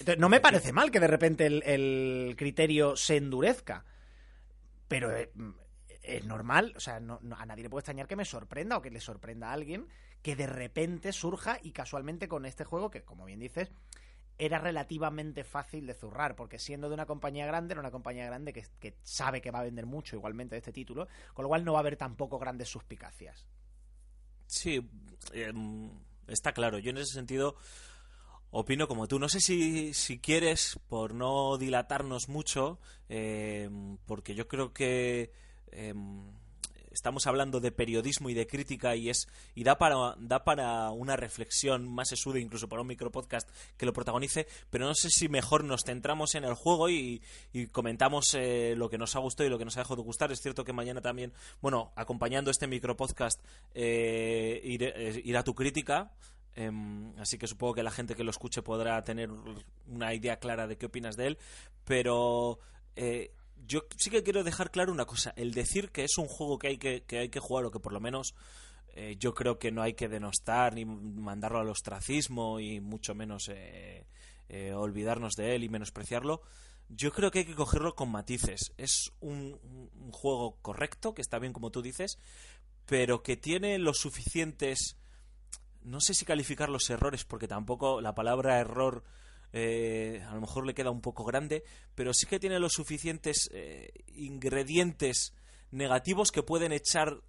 Entonces, 0.01 0.19
no 0.19 0.29
me 0.29 0.39
parece 0.39 0.71
mal 0.71 0.91
que 0.91 1.01
de 1.01 1.07
repente 1.07 1.47
el, 1.47 2.35
criterio 2.37 2.95
se 2.95 3.17
endurezca, 3.17 3.87
pero 4.87 5.17
eh, 5.17 5.33
es 6.03 6.27
normal, 6.27 6.75
o 6.77 6.81
sea, 6.81 6.97
a 6.97 7.47
nadie 7.47 7.63
le 7.63 7.71
puede 7.71 7.81
extrañar 7.81 8.07
que 8.07 8.17
me 8.17 8.27
sorprenda 8.27 8.77
o 8.77 8.83
que 8.83 8.91
le 8.91 9.01
sorprenda 9.01 9.49
a 9.49 9.55
alguien 9.55 9.89
que 10.21 10.37
de 10.37 10.47
repente 10.47 11.13
surja 11.15 11.59
y 11.63 11.73
casualmente 11.73 12.29
con 12.29 12.45
este 12.45 12.65
juego, 12.65 12.91
que 12.91 13.03
como 13.03 13.25
bien 13.25 13.41
dices, 13.41 13.71
era 14.39 14.59
relativamente 14.59 15.43
fácil 15.43 15.87
de 15.87 15.95
zurrar, 15.95 16.37
porque 16.37 16.59
siendo 16.59 16.89
de 16.89 16.95
una 16.95 17.07
compañía 17.07 17.45
grande, 17.47 17.73
era 17.73 17.81
una 17.81 17.91
compañía 17.91 18.25
grande 18.25 18.53
que, 18.53 18.95
sabe 19.03 19.41
que 19.41 19.51
va 19.51 19.61
a 19.61 19.65
vender 19.65 19.85
mucho 19.85 20.17
igualmente 20.17 20.55
de 20.55 20.59
este 20.59 20.73
título, 20.73 21.09
con 21.35 21.43
lo 21.43 21.49
cual 21.49 21.65
no 21.65 21.73
va 21.73 21.81
a 21.81 21.81
haber 21.81 21.97
tampoco 21.97 22.39
grandes 22.39 22.69
suspicacias. 22.69 23.47
Sí, 24.47 24.89
eh, 25.33 25.53
está 26.29 26.53
claro. 26.53 26.79
Yo 26.79 26.91
en 26.91 26.99
ese 26.99 27.13
sentido 27.13 27.57
opino 28.51 28.87
como 28.87 29.09
tú. 29.09 29.19
No 29.19 29.29
sé 29.29 29.41
si, 29.41 29.93
si 29.93 30.21
quieres, 30.21 30.79
por 30.89 31.15
no 31.15 31.59
dilatarnos 31.59 32.29
mucho, 32.29 32.79
eh, 33.09 33.69
porque 34.07 34.35
yo 34.35 34.47
creo 34.47 34.73
que... 34.73 35.33
Eh, 35.73 35.95
estamos 36.93 37.27
hablando 37.27 37.61
de 37.61 37.73
periodismo 37.73 38.31
y 38.31 38.35
de 38.35 38.47
crítica 38.47 38.97
y 38.97 39.11
es 39.11 39.29
y 39.55 39.65
da 39.65 39.79
para 39.79 40.15
da 40.19 40.45
para 40.45 40.91
una 40.91 41.17
reflexión 41.17 41.89
más 41.89 42.09
sesuda 42.09 42.39
incluso 42.39 42.69
para 42.69 42.83
un 42.83 42.89
micropodcast 42.89 43.49
que 43.77 43.87
lo 43.87 43.93
protagonice 43.93 44.47
pero 44.71 44.87
no 44.87 44.95
sé 44.95 45.11
si 45.11 45.29
mejor 45.29 45.65
nos 45.65 45.83
centramos 45.85 46.35
en 46.35 46.45
el 46.45 46.55
juego 46.55 46.89
y, 46.91 47.23
comentamos 47.73 48.35
eh, 48.35 48.75
lo 48.77 48.89
que 48.89 48.99
nos 48.99 49.17
ha 49.17 49.19
gustado 49.19 49.47
y 49.47 49.51
lo 49.51 49.59
que 49.59 49.65
nos 49.65 49.77
ha 49.77 49.81
dejado 49.81 49.97
de 49.97 50.03
gustar. 50.03 50.31
Es 50.31 50.41
cierto 50.41 50.65
que 50.65 50.73
mañana 50.73 51.01
también 51.01 51.33
bueno 51.61 51.93
acompañando 51.97 52.51
este 52.51 52.67
micropodcast 52.67 53.41
eh, 53.75 54.61
eh 54.63 55.23
irá 55.25 55.43
tu 55.43 55.55
crítica 55.55 56.13
em, 56.55 57.13
así 57.19 57.39
que 57.39 57.47
supongo 57.47 57.75
que 57.75 57.83
la 57.83 57.91
gente 57.91 58.15
que 58.15 58.25
lo 58.25 58.31
escuche 58.31 58.63
podrá 58.63 59.03
tener 59.03 59.31
una 59.89 60.15
idea 60.15 60.39
clara 60.39 60.67
de 60.67 60.77
qué 60.77 60.87
opinas 60.87 61.17
de 61.17 61.29
él 61.29 61.39
pero 61.85 62.59
eh, 62.97 63.33
yo 63.67 63.83
sí 63.97 64.11
que 64.11 64.23
quiero 64.23 64.45
dejar 64.45 64.71
claro 64.71 64.93
una 64.93 65.07
cosa. 65.07 65.33
El 65.37 65.53
decir 65.53 65.91
que 65.91 66.05
es 66.05 66.19
un 66.19 66.27
juego 66.27 66.59
que 66.59 66.69
hay 66.69 66.79
que, 66.79 67.03
que 67.05 67.19
hay 67.19 67.29
que 67.29 67.41
jugar 67.41 67.65
o 67.65 67.71
que 67.71 67.81
por 67.81 67.93
lo 67.93 68.01
menos 68.01 68.35
eh, 68.95 69.17
yo 69.19 69.35
creo 69.35 69.59
que 69.59 69.71
no 69.71 69.83
hay 69.83 69.95
que 69.95 70.09
denostar 70.09 70.75
ni 70.75 70.85
mandarlo 70.85 71.61
al 71.61 71.69
ostracismo 71.69 72.59
y 72.59 72.81
mucho 72.81 73.15
menos 73.15 73.49
eh, 73.49 74.07
eh, 74.49 74.73
olvidarnos 74.73 75.35
de 75.35 75.55
él 75.55 75.65
y 75.65 75.69
menospreciarlo. 75.69 76.43
Yo 76.89 77.13
creo 77.13 77.31
que 77.31 77.41
hay 77.41 77.45
que 77.45 77.55
cogerlo 77.55 77.95
con 77.95 78.11
matices. 78.11 78.73
Es 78.77 79.13
un, 79.21 79.61
un 79.95 80.11
juego 80.11 80.57
correcto, 80.63 81.15
que 81.15 81.23
está 81.23 81.39
bien 81.39 81.53
como 81.53 81.71
tú 81.71 81.83
dices, 81.83 82.19
pero 82.87 83.23
que 83.23 83.37
tiene 83.37 83.79
los 83.79 83.99
suficientes... 83.99 84.97
No 85.83 86.01
sé 86.01 86.13
si 86.13 86.25
calificar 86.25 86.69
los 86.69 86.91
errores, 86.91 87.25
porque 87.25 87.47
tampoco 87.47 88.01
la 88.01 88.15
palabra 88.15 88.59
error 88.59 89.05
eh, 89.53 90.25
a 90.29 90.35
lo 90.35 90.41
mejor 90.41 90.67
le 90.67 90.75
queda 90.75 90.91
un 90.91 91.01
poco 91.01 91.25
grande, 91.25 91.65
pero 91.95 92.13
sí 92.13 92.27
que 92.27 92.41
tiene 92.41 92.59
los 92.59 92.73
suficientes 92.73 93.51
eh, 93.53 93.91
ingredientes 94.15 95.35
negativos 95.71 96.31
que 96.33 96.43
pueden 96.43 96.73
echar 96.73 97.21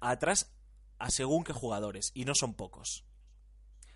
atrás 0.00 0.52
a 0.98 1.10
según 1.10 1.44
qué 1.44 1.52
jugadores, 1.52 2.10
y 2.14 2.24
no 2.24 2.34
son 2.34 2.54
pocos. 2.54 3.04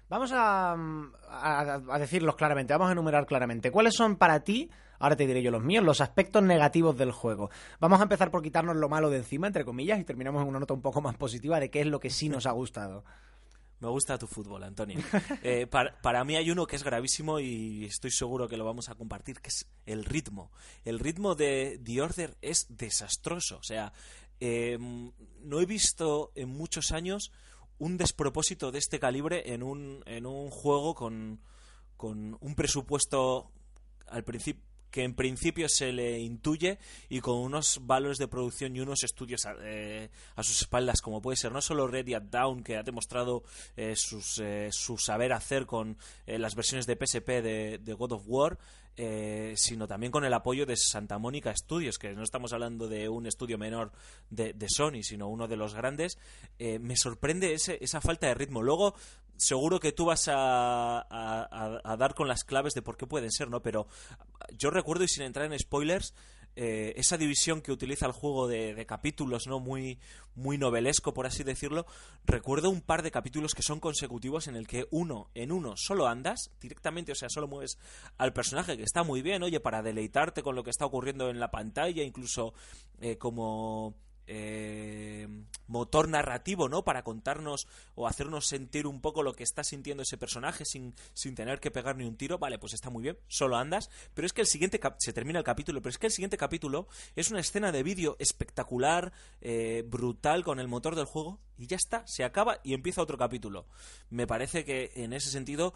Vamos 0.09 0.33
a, 0.33 0.73
a, 0.73 1.81
a, 1.89 1.99
decirlos 1.99 2.37
claramente, 2.37 2.75
vamos 2.75 2.89
a 2.89 2.93
enumerar 2.93 3.27
claramente. 3.27 3.71
¿Cuáles 3.71 3.95
son 3.95 4.17
para 4.17 4.41
ti, 4.41 4.71
ahora 4.99 5.17
te 5.17 5.27
diré 5.27 5.43
yo 5.43 5.51
los 5.51 5.63
míos, 5.63 5.83
los 5.83 6.01
aspectos 6.01 6.43
negativos 6.43 6.97
del 6.97 7.11
juego? 7.11 7.51
Vamos 7.81 8.01
a 8.01 8.05
empezar 8.05 8.31
por 8.31 8.43
quitarnos 8.43 8.77
lo 8.77 8.89
malo 8.89 9.09
de 9.09 9.19
encima, 9.19 9.47
entre 9.47 9.65
comillas, 9.65 9.99
y 9.99 10.05
terminamos 10.05 10.43
en 10.43 10.49
una 10.49 10.61
nota 10.61 10.75
un 10.75 10.83
poco 10.83 11.01
más 11.01 11.17
positiva 11.17 11.59
de 11.59 11.71
qué 11.71 11.81
es 11.81 11.87
lo 11.87 12.01
que 12.01 12.11
sí 12.11 12.29
nos 12.29 12.47
ha 12.47 12.53
gustado. 12.53 13.05
Me 13.85 13.91
gusta 13.91 14.17
tu 14.17 14.27
fútbol, 14.27 14.65
Antonio. 14.65 14.99
Eh, 15.43 15.67
para, 15.67 16.01
para, 16.01 16.25
mí 16.25 16.37
hay 16.37 16.51
uno 16.51 16.67
que 16.67 16.77
es 16.77 16.83
gravísimo 16.83 17.39
y 17.39 17.85
estoy 17.85 18.11
seguro 18.11 18.49
que 18.49 18.57
lo 18.57 18.65
vamos 18.65 18.89
a 18.89 18.95
compartir, 18.95 19.41
que 19.43 19.49
es 19.49 19.67
el 19.85 20.07
ritmo. 20.07 20.51
El 20.87 20.99
ritmo 20.99 21.35
de 21.35 21.79
The 21.85 22.01
Order 22.01 22.37
es 22.41 22.67
desastroso. 22.71 23.59
O 23.59 23.63
sea, 23.63 23.93
eh, 24.41 24.79
no 25.43 25.61
he 25.61 25.67
visto 25.67 26.33
en 26.35 26.49
muchos 26.49 26.93
años 26.93 27.31
un 27.79 27.99
despropósito 27.99 28.73
de 28.73 28.79
este 28.79 28.99
calibre 28.99 29.53
en 29.53 29.63
un, 29.63 30.03
en 30.07 30.25
un 30.25 30.49
juego 30.49 30.95
con, 30.95 31.43
con 31.99 32.39
un 32.41 32.55
presupuesto 32.55 33.51
al 34.07 34.25
principio 34.25 34.63
que 34.95 35.03
en 35.03 35.17
principio 35.17 35.69
se 35.69 35.91
le 35.91 36.21
intuye 36.21 36.79
y 37.09 37.19
con 37.19 37.39
unos 37.39 37.81
valores 37.83 38.17
de 38.19 38.29
producción 38.29 38.77
y 38.77 38.81
unos 38.81 39.03
estudios 39.03 39.45
a, 39.45 39.57
eh, 39.65 40.09
a 40.37 40.45
sus 40.45 40.63
espaldas, 40.63 41.03
como 41.03 41.21
puede 41.21 41.37
ser 41.37 41.51
no 41.51 41.61
solo 41.61 41.89
Ready 41.89 42.15
at 42.15 42.23
Down, 42.23 42.63
que 42.63 42.77
ha 42.77 42.85
demostrado 42.85 43.43
eh, 43.77 43.95
sus, 43.97 44.39
eh, 44.39 44.69
su 44.71 44.97
saber 44.97 45.33
hacer 45.33 45.67
con 45.67 45.99
eh, 46.27 46.39
las 46.39 46.55
versiones 46.55 46.87
de 46.87 46.95
PSP 46.95 47.43
de, 47.43 47.95
God 47.99 48.13
of 48.13 48.23
War, 48.27 48.57
eh, 48.97 49.55
sino 49.57 49.89
también 49.89 50.13
con 50.13 50.25
el 50.25 50.33
apoyo 50.33 50.65
de 50.65 50.77
Santa 50.77 51.19
Mónica 51.19 51.53
Studios, 51.57 51.99
que 51.99 52.13
no 52.13 52.23
estamos 52.23 52.53
hablando 52.53 52.87
de 52.87 53.09
un 53.09 53.27
estudio 53.27 53.59
menor 53.59 53.91
de, 54.31 54.53
de 54.53 54.69
Sony, 54.69 55.03
sino 55.03 55.27
uno 55.27 55.49
de 55.49 55.57
los 55.57 55.75
grandes, 55.75 56.19
eh, 56.61 56.79
me 56.79 56.97
sorprende 56.97 57.53
ese, 57.53 57.79
esa 57.81 58.01
falta 58.01 58.29
de 58.29 58.35
ritmo. 58.35 58.63
Luego, 58.63 58.95
seguro 59.37 59.81
que 59.81 59.93
tú 59.93 60.07
vas 60.07 60.29
a, 60.29 60.99
a, 61.01 61.81
a, 61.85 61.97
dar 61.97 62.15
con 62.15 62.29
las 62.29 62.45
claves 62.45 62.75
de 62.75 62.83
por 62.83 62.97
qué 62.97 63.07
pueden 63.07 63.31
ser, 63.31 63.49
¿no? 63.49 63.63
Pero 63.63 63.87
yo 64.57 64.71
recuerdo, 64.71 65.05
y 65.05 65.09
sin 65.09 65.25
entrar 65.25 65.51
en 65.51 65.59
spoilers, 65.59 66.15
eh, 66.57 66.95
esa 66.97 67.17
división 67.17 67.63
que 67.63 67.73
utiliza 67.73 68.07
el 68.07 68.13
juego 68.13 68.47
de, 68.47 68.87
capítulos, 68.87 69.49
¿no? 69.49 69.59
Muy, 69.59 69.99
muy 70.37 70.57
novelesco, 70.57 71.13
por 71.13 71.27
así 71.27 71.43
decirlo. 71.43 71.85
Recuerdo 72.25 72.71
un 72.71 72.81
par 72.81 73.03
de 73.03 73.11
capítulos 73.11 73.55
que 73.55 73.63
son 73.63 73.81
consecutivos 73.81 74.47
en 74.47 74.55
el 74.55 74.69
que 74.69 74.87
uno, 74.93 75.31
en 75.35 75.51
uno, 75.51 75.75
solo 75.77 76.07
andas 76.07 76.53
directamente, 76.61 77.11
o 77.11 77.17
sea, 77.17 77.29
solo 77.29 77.49
mueves 77.49 77.79
al 78.19 78.33
personaje, 78.33 78.77
que 78.77 78.85
está 78.85 79.03
muy 79.03 79.21
bien, 79.21 79.43
oye, 79.43 79.59
para 79.59 79.83
deleitarte 79.83 80.43
con 80.43 80.55
lo 80.55 80.63
que 80.63 80.71
está 80.71 80.87
ocurriendo 80.87 81.29
en 81.29 81.41
la 81.41 81.51
pantalla, 81.51 82.05
incluso 82.05 82.55
eh, 83.01 83.19
como 83.19 83.97
eh, 84.27 85.29
motor 85.67 86.09
narrativo, 86.09 86.69
¿no? 86.69 86.85
Para 86.85 87.03
contarnos 87.03 87.67
o 87.95 88.07
hacernos 88.07 88.47
sentir 88.47 88.87
un 88.87 89.01
poco 89.01 89.23
lo 89.23 89.35
que 89.35 89.45
está 89.45 89.65
sintiendo 89.65 90.03
ese 90.03 90.19
personaje 90.19 90.65
sin, 90.65 90.95
sin 91.13 91.35
tener 91.35 91.61
que 91.61 91.71
pegar 91.71 91.97
ni 91.97 92.05
un 92.05 92.17
tiro. 92.17 92.39
Vale, 92.39 92.59
pues 92.59 92.75
está 92.75 92.91
muy 92.91 93.03
bien, 93.03 93.19
solo 93.29 93.57
andas. 93.57 93.91
Pero 94.15 94.27
es 94.27 94.33
que 94.33 94.41
el 94.41 94.47
siguiente 94.47 94.81
se 94.99 95.13
termina 95.13 95.39
el 95.39 95.45
capítulo, 95.45 95.81
pero 95.83 95.91
es 95.91 95.99
que 95.99 96.07
el 96.07 96.13
siguiente 96.13 96.37
capítulo 96.37 96.89
es 97.17 97.31
una 97.31 97.41
escena 97.41 97.73
de 97.73 97.83
vídeo 97.83 98.17
espectacular, 98.19 99.13
eh, 99.41 99.85
brutal 99.87 100.45
con 100.45 100.61
el 100.61 100.69
motor 100.69 100.95
del 100.97 101.07
juego 101.07 101.41
y 101.57 101.67
ya 101.67 101.77
está, 101.77 102.07
se 102.07 102.25
acaba 102.25 102.61
y 102.63 102.75
empieza 102.75 103.03
otro 103.03 103.19
capítulo. 103.19 103.67
Me 104.11 104.27
parece 104.27 104.65
que 104.65 104.93
en 104.95 105.13
ese 105.13 105.31
sentido 105.31 105.75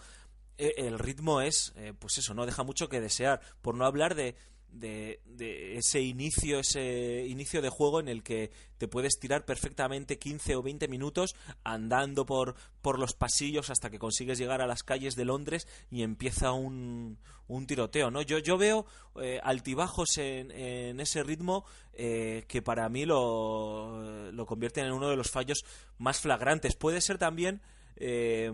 eh, 0.58 0.74
el 0.76 0.98
ritmo 0.98 1.40
es, 1.40 1.72
eh, 1.76 1.94
pues 1.98 2.18
eso, 2.18 2.34
no 2.34 2.46
deja 2.46 2.64
mucho 2.64 2.88
que 2.88 3.00
desear. 3.00 3.40
Por 3.62 3.74
no 3.74 3.86
hablar 3.86 4.14
de 4.14 4.36
de, 4.70 5.20
de, 5.24 5.76
ese 5.76 6.00
inicio, 6.00 6.58
ese 6.58 7.26
inicio 7.26 7.62
de 7.62 7.68
juego 7.68 8.00
en 8.00 8.08
el 8.08 8.22
que 8.22 8.50
te 8.76 8.88
puedes 8.88 9.18
tirar 9.18 9.44
perfectamente 9.44 10.18
15 10.18 10.56
o 10.56 10.62
20 10.62 10.88
minutos 10.88 11.34
andando 11.64 12.26
por, 12.26 12.54
por 12.82 12.98
los 12.98 13.14
pasillos 13.14 13.70
hasta 13.70 13.90
que 13.90 13.98
consigues 13.98 14.38
llegar 14.38 14.60
a 14.60 14.66
las 14.66 14.82
calles 14.82 15.16
de 15.16 15.24
Londres 15.24 15.66
y 15.90 16.02
empieza 16.02 16.52
un, 16.52 17.18
un 17.48 17.66
tiroteo, 17.66 18.10
¿no? 18.10 18.22
Yo, 18.22 18.38
yo 18.38 18.58
veo 18.58 18.86
eh, 19.20 19.40
altibajos 19.42 20.18
en, 20.18 21.00
ese 21.00 21.22
ritmo 21.22 21.64
eh, 21.92 22.44
que 22.46 22.62
para 22.62 22.88
mí 22.88 23.04
lo, 23.04 24.30
lo 24.32 24.46
convierten 24.46 24.86
en 24.86 24.92
uno 24.92 25.08
de 25.08 25.16
los 25.16 25.30
fallos 25.30 25.64
más 25.98 26.20
flagrantes. 26.20 26.76
Puede 26.76 27.00
ser 27.00 27.18
también... 27.18 27.60
Eh, 27.96 28.52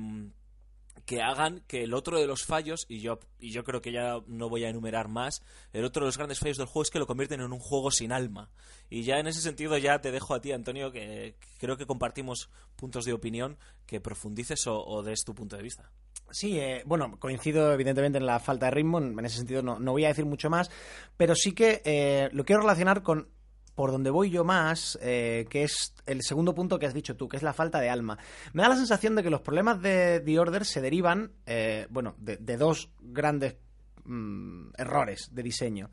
que 1.06 1.22
hagan 1.22 1.62
que 1.66 1.82
el 1.84 1.94
otro 1.94 2.18
de 2.18 2.26
los 2.26 2.44
fallos, 2.44 2.86
y 2.88 3.00
yo, 3.00 3.18
y 3.38 3.50
yo 3.50 3.64
creo 3.64 3.80
que 3.80 3.92
ya 3.92 4.20
no 4.26 4.48
voy 4.48 4.64
a 4.64 4.70
enumerar 4.70 5.08
más, 5.08 5.42
el 5.72 5.84
otro 5.84 6.02
de 6.02 6.08
los 6.08 6.16
grandes 6.16 6.38
fallos 6.38 6.56
del 6.56 6.66
juego 6.66 6.82
es 6.82 6.90
que 6.90 6.98
lo 6.98 7.06
convierten 7.06 7.40
en 7.40 7.52
un 7.52 7.58
juego 7.58 7.90
sin 7.90 8.12
alma. 8.12 8.50
Y 8.90 9.02
ya 9.02 9.16
en 9.16 9.26
ese 9.26 9.40
sentido 9.40 9.76
ya 9.78 10.00
te 10.00 10.12
dejo 10.12 10.34
a 10.34 10.40
ti, 10.40 10.52
Antonio, 10.52 10.92
que 10.92 11.36
creo 11.58 11.76
que 11.76 11.86
compartimos 11.86 12.50
puntos 12.76 13.04
de 13.04 13.12
opinión, 13.12 13.58
que 13.86 14.00
profundices 14.00 14.66
o, 14.66 14.84
o 14.84 15.02
des 15.02 15.24
tu 15.24 15.34
punto 15.34 15.56
de 15.56 15.62
vista. 15.62 15.90
Sí, 16.30 16.58
eh, 16.58 16.82
bueno, 16.86 17.18
coincido 17.20 17.72
evidentemente 17.72 18.18
en 18.18 18.26
la 18.26 18.40
falta 18.40 18.66
de 18.66 18.72
ritmo, 18.72 18.98
en 18.98 19.24
ese 19.24 19.36
sentido 19.36 19.62
no, 19.62 19.78
no 19.78 19.92
voy 19.92 20.04
a 20.04 20.08
decir 20.08 20.24
mucho 20.24 20.50
más, 20.50 20.70
pero 21.16 21.34
sí 21.34 21.52
que 21.52 21.82
eh, 21.84 22.28
lo 22.32 22.44
quiero 22.44 22.62
relacionar 22.62 23.02
con 23.02 23.28
por 23.74 23.90
donde 23.90 24.10
voy 24.10 24.30
yo 24.30 24.44
más, 24.44 24.98
eh, 25.02 25.46
que 25.50 25.64
es 25.64 25.94
el 26.06 26.22
segundo 26.22 26.54
punto 26.54 26.78
que 26.78 26.86
has 26.86 26.94
dicho 26.94 27.16
tú, 27.16 27.28
que 27.28 27.36
es 27.36 27.42
la 27.42 27.52
falta 27.52 27.80
de 27.80 27.90
alma. 27.90 28.18
Me 28.52 28.62
da 28.62 28.68
la 28.68 28.76
sensación 28.76 29.16
de 29.16 29.22
que 29.22 29.30
los 29.30 29.40
problemas 29.40 29.82
de 29.82 30.20
The 30.24 30.38
Order 30.38 30.64
se 30.64 30.80
derivan, 30.80 31.32
eh, 31.46 31.86
bueno, 31.90 32.14
de, 32.18 32.56
dos 32.56 32.90
grandes 33.00 33.56
mm, 34.04 34.70
errores 34.78 35.30
de 35.32 35.42
diseño. 35.42 35.90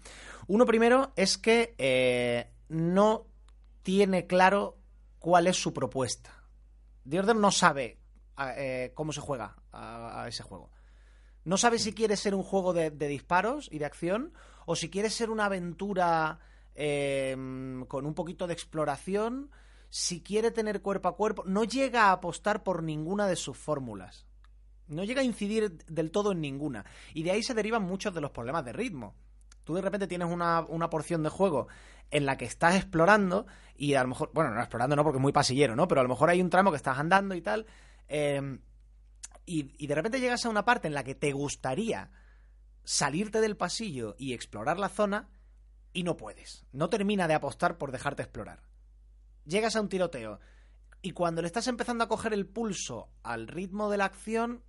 Uno 0.48 0.66
primero 0.66 1.12
es 1.16 1.38
que 1.38 1.76
eh, 1.78 2.52
no 2.70 3.26
tiene 3.82 4.28
claro 4.28 4.78
cuál 5.18 5.48
es 5.48 5.58
su 5.58 5.74
propuesta. 5.74 6.32
The 7.10 7.20
Order 7.20 7.36
no 7.36 7.52
sabe 7.52 7.98
cómo 8.96 9.14
se 9.14 9.22
juega 9.22 9.56
a, 9.72 10.26
ese 10.28 10.42
juego. 10.42 10.72
No 11.44 11.58
sabe 11.58 11.78
si 11.78 11.94
quiere 11.94 12.18
ser 12.18 12.34
un 12.34 12.42
juego 12.42 12.74
de 12.74 12.90
disparos 12.90 13.70
y 13.72 13.78
de 13.78 13.86
acción 13.86 14.34
o 14.66 14.76
si 14.76 14.90
quiere 14.90 15.12
ser 15.12 15.30
una 15.30 15.46
aventura 15.46 16.40
eh, 16.76 17.36
con 17.88 18.06
un 18.06 18.14
poquito 18.14 18.48
de 18.48 18.54
exploración, 18.54 19.52
si 19.90 20.22
quiere 20.22 20.52
tener 20.52 20.82
cuerpo 20.82 21.10
a 21.10 21.16
cuerpo, 21.16 21.44
no 21.46 21.64
llega 21.64 22.06
a 22.06 22.12
apostar 22.14 22.64
por 22.64 22.82
ninguna 22.82 23.28
de 23.28 23.36
sus 23.36 23.58
fórmulas. 23.58 24.26
No 24.88 25.04
llega 25.04 25.22
a 25.22 25.26
incidir 25.26 25.78
del 25.86 26.12
todo 26.12 26.32
en 26.32 26.42
ninguna. 26.42 26.86
Y 27.14 27.24
de 27.24 27.32
ahí 27.32 27.44
se 27.44 27.54
derivan 27.54 27.84
muchos 27.84 28.14
de 28.14 28.22
los 28.22 28.32
problemas 28.32 28.66
de 28.66 28.74
ritmo. 28.74 29.16
Tú 29.64 29.74
de 29.76 29.82
repente 29.82 30.08
tienes 30.08 30.30
una, 30.30 30.62
una, 30.62 30.90
porción 30.90 31.24
de 31.24 31.30
juego 31.30 31.68
en 32.10 32.26
la 32.26 32.36
que 32.38 32.46
estás 32.46 32.76
explorando 32.76 33.46
y 33.76 33.94
a 33.94 34.02
lo 34.02 34.10
mejor, 34.10 34.32
bueno, 34.34 34.52
no 34.52 34.60
explorando 34.60 34.96
no 34.96 35.04
porque 35.04 35.18
es 35.18 35.22
muy 35.22 35.32
pasillero, 35.32 35.76
¿no? 35.76 35.88
Pero 35.88 36.02
a 36.02 36.04
lo 36.04 36.10
mejor 36.10 36.30
hay 36.30 36.42
un 36.42 36.50
tramo 36.50 36.72
que 36.72 36.78
estás 36.78 36.98
andando 36.98 37.36
y 37.36 37.42
tal. 37.42 37.68
Y, 39.46 39.76
y 39.78 39.88
de 39.88 39.96
repente 39.96 40.20
llegas 40.20 40.46
a 40.46 40.50
una 40.50 40.66
parte 40.66 40.88
en 40.88 40.94
la 40.94 41.04
que 41.04 41.16
te 41.16 41.32
gustaría 41.32 42.10
salirte 42.84 43.40
del 43.42 43.58
pasillo 43.58 44.16
y 44.18 44.34
explorar 44.34 44.80
la 44.80 44.90
zona 44.90 45.30
y 45.94 46.04
no 46.04 46.18
puedes. 46.18 46.66
No 46.72 46.90
termina 46.90 47.28
de 47.28 47.34
apostar 47.34 47.78
por 47.78 47.92
dejarte 47.92 48.24
explorar. 48.24 48.62
Llegas 49.46 49.76
a 49.76 49.82
un 49.82 49.90
tiroteo 49.90 50.40
y 51.02 51.12
cuando 51.12 51.42
le 51.42 51.48
estás 51.48 51.68
empezando 51.68 52.04
a 52.04 52.08
coger 52.08 52.34
el 52.34 52.46
pulso 52.46 53.10
al 53.24 53.48
ritmo 53.48 53.90
de 53.90 53.98
la 53.98 54.06
acción, 54.06 54.64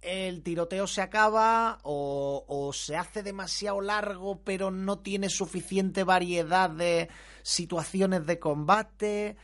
el 0.00 0.42
tiroteo 0.42 0.86
se 0.86 1.02
acaba 1.02 1.78
o, 1.82 2.70
se 2.74 2.96
hace 2.96 3.22
demasiado 3.22 3.80
largo 3.80 4.42
pero 4.42 4.70
no 4.70 4.98
tiene 4.98 5.28
suficiente 5.28 6.04
variedad 6.04 6.70
de 6.70 7.08
situaciones 7.42 8.26
de 8.26 8.38
combate. 8.38 9.36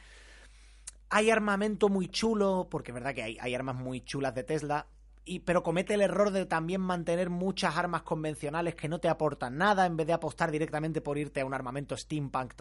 Hay 1.09 1.31
armamento 1.31 1.89
muy 1.89 2.09
chulo, 2.09 2.69
porque 2.71 2.93
es 2.93 2.95
verdad 2.95 3.15
que 3.15 3.23
hay 3.41 3.55
armas 3.55 3.75
muy 3.75 4.01
chulas 4.01 4.35
de 4.35 4.45
Tesla, 4.45 4.87
y, 5.31 5.39
pero 5.39 5.63
comete 5.63 5.95
el 5.95 6.01
error 6.01 6.33
de 6.33 6.45
también 6.45 6.81
mantener 6.81 7.31
muchas 7.31 7.77
armas 7.77 8.03
convencionales 8.03 8.75
que 8.75 8.89
no 8.89 8.99
te 8.99 9.09
aportan 9.09 9.57
nada 9.59 9.87
en 9.87 9.97
vez 9.97 10.09
de 10.09 10.13
apostar 10.13 10.51
directamente 10.51 11.01
por 11.01 11.19
irte 11.19 11.41
a 11.41 11.47
un 11.47 11.55
armamento 11.55 11.97
steampunk 11.97 12.55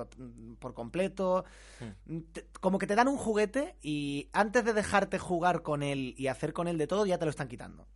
por 0.60 0.76
completo. 0.76 1.46
Hmm. 1.80 2.20
Como 2.60 2.78
que 2.78 2.86
te 2.86 2.94
dan 2.94 3.08
un 3.08 3.18
juguete 3.18 3.76
y 3.82 4.30
antes 4.34 4.64
de 4.64 4.74
dejarte 4.74 5.18
jugar 5.18 5.64
con 5.64 5.82
él 5.82 6.14
y 6.16 6.28
hacer 6.28 6.54
con 6.54 6.68
él 6.68 6.78
de 6.78 6.86
todo, 6.86 7.08
ya 7.08 7.18
te 7.18 7.26
lo 7.26 7.32
están 7.32 7.48
quitando. 7.48 7.88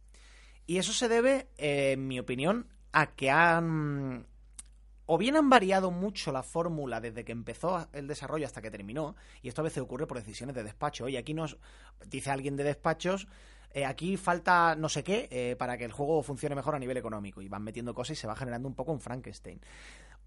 Y 0.66 0.80
eso 0.80 0.92
se 0.92 1.08
debe, 1.08 1.50
eh, 1.58 1.92
en 1.92 2.08
mi 2.08 2.20
opinión, 2.20 2.68
a 2.94 3.12
que 3.12 3.30
han 3.30 4.26
o 5.06 5.20
bien 5.20 5.36
han 5.36 5.50
variado 5.50 5.92
mucho 5.92 6.32
la 6.32 6.42
fórmula 6.42 7.00
desde 7.00 7.24
que 7.24 7.32
empezó 7.32 7.88
el 7.94 8.08
desarrollo 8.08 8.48
hasta 8.48 8.62
que 8.62 8.72
terminó, 8.72 9.16
y 9.44 9.50
esto 9.50 9.62
a 9.62 9.66
veces 9.66 9.84
ocurre 9.84 10.08
por 10.08 10.18
decisiones 10.18 10.56
de 10.56 10.64
despacho. 10.64 11.08
Y 11.10 11.18
aquí 11.18 11.36
nos 11.36 11.58
dice 12.08 12.32
alguien 12.32 12.56
de 12.56 12.64
despachos, 12.64 13.28
eh, 13.74 13.86
aquí 13.86 14.18
falta 14.18 14.76
no 14.76 14.88
sé 14.88 15.04
qué 15.04 15.28
eh, 15.32 15.56
para 15.58 15.78
que 15.78 15.86
el 15.86 15.92
juego 15.92 16.22
funcione 16.22 16.56
mejor 16.56 16.76
a 16.76 16.80
nivel 16.80 16.98
económico, 16.98 17.42
y 17.42 17.48
van 17.48 17.64
metiendo 17.64 17.94
cosas 17.94 18.18
y 18.18 18.22
se 18.22 18.28
va 18.28 18.36
generando 18.36 18.68
un 18.68 18.76
poco 18.76 18.92
un 18.92 19.00
Frankenstein. 19.00 19.60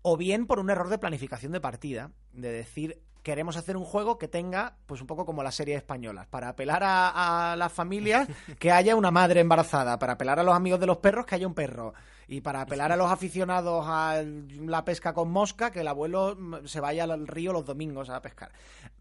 O 0.03 0.17
bien 0.17 0.47
por 0.47 0.59
un 0.59 0.71
error 0.71 0.89
de 0.89 0.99
planificación 0.99 1.53
de 1.53 1.61
partida, 1.61 2.11
de 2.33 2.53
decir, 2.53 3.03
queremos 3.23 3.57
hacer 3.57 3.77
un 3.77 3.85
juego 3.85 4.19
que 4.19 4.29
tenga, 4.29 4.77
pues 4.87 5.01
un 5.01 5.07
poco 5.07 5.25
como 5.27 5.43
las 5.43 5.55
series 5.55 5.79
españolas, 5.79 6.27
para 6.27 6.49
apelar 6.49 6.83
a, 6.85 7.53
a 7.53 7.57
las 7.57 7.73
familias 7.73 8.29
que 8.59 8.73
haya 8.73 8.95
una 8.95 9.11
madre 9.11 9.41
embarazada, 9.41 9.99
para 9.99 10.13
apelar 10.13 10.39
a 10.39 10.45
los 10.45 10.55
amigos 10.55 10.81
de 10.81 10.87
los 10.87 10.99
perros 10.99 11.27
que 11.27 11.37
haya 11.37 11.47
un 11.47 11.55
perro, 11.55 11.95
y 12.29 12.41
para 12.41 12.61
apelar 12.61 12.93
a 12.93 12.97
los 12.97 13.11
aficionados 13.11 13.85
a 13.87 14.23
la 14.25 14.85
pesca 14.85 15.13
con 15.13 15.31
mosca, 15.31 15.71
que 15.71 15.81
el 15.81 15.89
abuelo 15.89 16.37
se 16.65 16.81
vaya 16.81 17.05
al 17.05 17.27
río 17.27 17.53
los 17.53 17.65
domingos 17.65 18.11
a 18.11 18.21
pescar. 18.21 18.51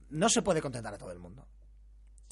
No 0.10 0.30
se 0.30 0.42
puede 0.42 0.62
contentar 0.62 0.94
a 0.94 0.98
todo 0.98 1.12
el 1.12 1.20
mundo. 1.20 1.46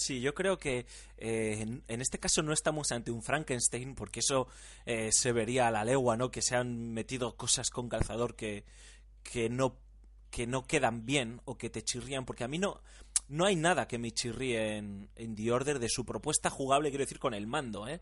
Sí, 0.03 0.19
yo 0.19 0.33
creo 0.33 0.60
que 0.60 0.86
eh, 1.17 1.65
en, 1.88 2.01
este 2.01 2.19
caso 2.19 2.41
no 2.41 2.51
estamos 2.51 2.91
ante 2.91 3.10
un 3.10 3.24
Frankenstein, 3.24 3.95
porque 3.95 4.19
eso 4.19 4.50
eh, 4.86 5.12
se 5.13 5.31
vería 5.31 5.69
a 5.69 5.72
la 5.72 5.86
legua, 5.86 6.17
¿no? 6.17 6.29
Que 6.29 6.41
se 6.41 6.57
han 6.57 6.91
metido 6.91 7.38
cosas 7.38 7.69
con 7.69 7.88
calzador 7.88 8.36
que, 8.36 8.65
que 9.24 9.50
no 9.50 9.77
que 10.29 10.45
no 10.45 10.67
quedan 10.67 11.05
bien 11.05 11.39
o 11.45 11.57
que 11.57 11.69
te 11.69 11.83
chirrían, 11.83 12.25
porque 12.25 12.43
a 12.43 12.50
mí 12.50 12.57
no, 12.57 12.81
no 13.29 13.45
hay 13.45 13.55
nada 13.55 13.88
que 13.88 13.98
me 13.98 14.12
chirríe 14.12 14.75
en, 14.75 15.07
The 15.15 15.51
Order 15.51 15.79
de 15.79 15.88
su 15.88 16.05
propuesta 16.05 16.50
jugable, 16.50 16.89
quiero 16.89 17.05
decir, 17.05 17.19
con 17.19 17.33
el 17.33 17.48
mando, 17.48 17.88
¿eh? 17.88 18.01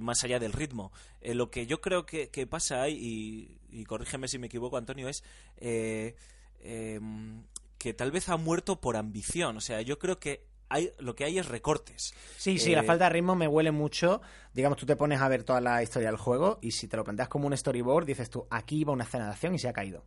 Más 0.00 0.24
allá 0.24 0.40
del 0.40 0.52
ritmo. 0.52 0.90
Lo 1.22 1.48
que 1.48 1.66
yo 1.66 1.80
creo 1.80 2.06
que, 2.06 2.30
que 2.30 2.48
pasa 2.48 2.82
ahí, 2.82 3.58
y, 3.70 3.80
y, 3.80 3.84
corrígeme 3.84 4.26
si 4.26 4.38
me 4.38 4.48
equivoco, 4.48 4.78
Antonio, 4.78 5.08
es 5.08 5.22
em, 5.58 7.44
que 7.78 7.94
tal 7.94 8.10
vez 8.10 8.30
ha 8.30 8.36
muerto 8.36 8.80
por 8.80 8.96
ambición. 8.96 9.58
O 9.58 9.60
sea, 9.60 9.80
yo 9.82 9.98
creo 10.00 10.18
que 10.18 10.55
hay, 10.68 10.90
lo 10.98 11.14
que 11.14 11.24
hay 11.24 11.38
es 11.38 11.46
recortes. 11.46 12.14
Sí, 12.36 12.58
sí, 12.58 12.72
eh... 12.72 12.76
la 12.76 12.82
falta 12.82 13.04
de 13.04 13.10
ritmo 13.10 13.34
me 13.34 13.48
huele 13.48 13.70
mucho. 13.70 14.20
Digamos, 14.52 14.78
tú 14.78 14.86
te 14.86 14.96
pones 14.96 15.20
a 15.20 15.28
ver 15.28 15.44
toda 15.44 15.60
la 15.60 15.82
historia 15.82 16.08
del 16.08 16.18
juego 16.18 16.58
y 16.62 16.72
si 16.72 16.88
te 16.88 16.96
lo 16.96 17.04
planteas 17.04 17.28
como 17.28 17.46
un 17.46 17.56
storyboard, 17.56 18.06
dices 18.06 18.30
tú, 18.30 18.46
aquí 18.50 18.84
va 18.84 18.92
una 18.92 19.04
escena 19.04 19.26
de 19.26 19.32
acción 19.32 19.54
y 19.54 19.58
se 19.58 19.68
ha 19.68 19.72
caído. 19.72 20.04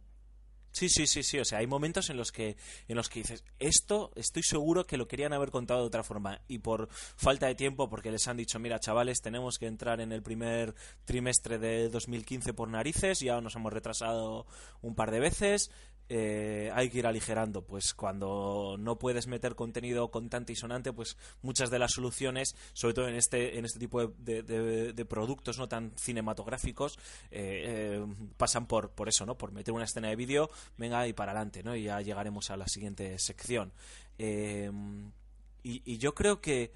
Sí, 0.72 0.88
sí, 0.88 1.08
sí, 1.08 1.24
sí. 1.24 1.40
O 1.40 1.46
sea, 1.46 1.60
hay 1.60 1.68
momentos 1.68 2.10
en 2.10 2.18
los 2.18 2.32
que 2.32 2.56
en 2.88 2.96
los 2.96 3.10
que 3.10 3.20
dices 3.20 3.44
esto, 3.60 4.12
estoy 4.16 4.44
seguro 4.44 4.86
que 4.86 4.98
lo 4.98 5.08
querían 5.08 5.34
haber 5.34 5.52
contado 5.52 5.82
de 5.82 5.88
otra 5.88 6.04
forma 6.04 6.42
y 6.48 6.60
por 6.60 6.90
falta 6.92 7.48
de 7.48 7.56
tiempo, 7.56 7.90
porque 7.90 8.12
les 8.12 8.28
han 8.28 8.38
dicho, 8.38 8.60
mira, 8.60 8.80
chavales, 8.80 9.22
tenemos 9.22 9.58
que 9.58 9.68
entrar 9.68 10.00
en 10.00 10.12
el 10.12 10.22
primer 10.22 10.76
trimestre 11.06 11.58
de 11.58 11.90
2015 11.90 12.54
por 12.54 12.70
narices, 12.70 13.20
ya 13.20 13.42
nos 13.42 13.56
hemos 13.56 13.74
retrasado 13.74 14.46
un 14.82 14.96
par 14.96 15.12
de 15.12 15.20
veces, 15.20 15.72
eh, 16.12 16.72
hay 16.74 16.90
que 16.90 16.98
ir 16.98 17.08
aligerando. 17.08 17.62
Pues 17.62 17.94
cuando 17.94 18.76
no 18.80 18.98
puedes 18.98 19.28
meter 19.28 19.56
contenido 19.56 20.10
contante 20.10 20.54
y 20.54 20.56
sonante, 20.56 20.92
pues 20.92 21.18
muchas 21.44 21.70
de 21.70 21.78
las 21.78 21.92
soluciones, 21.92 22.56
sobre 22.74 22.96
todo 22.96 23.08
en 23.08 23.16
este, 23.16 23.60
en 23.60 23.66
este 23.66 23.80
tipo 23.80 24.08
de, 24.08 25.06
productos 25.08 25.58
no 25.60 25.70
tan 25.70 25.92
cinematográficos, 25.96 26.98
eh, 27.32 28.02
eh, 28.02 28.06
pasan 28.38 28.66
por, 28.66 28.90
por 28.90 29.08
eso, 29.08 29.26
¿no? 29.26 29.38
Por 29.38 29.52
meter 29.52 29.74
una 29.74 29.86
escena 29.86 30.10
de 30.10 30.16
vídeo, 30.16 30.50
venga 30.78 31.08
y 31.08 31.14
para 31.14 31.32
adelante, 31.32 31.62
¿no? 31.64 31.76
Y 31.76 31.84
ya 31.84 32.02
llegaremos 32.02 32.50
a 32.50 32.58
la 32.58 32.68
siguiente 32.68 33.18
sección. 33.20 33.72
Y, 34.18 35.98
yo 35.98 36.16
creo 36.16 36.42
que, 36.42 36.72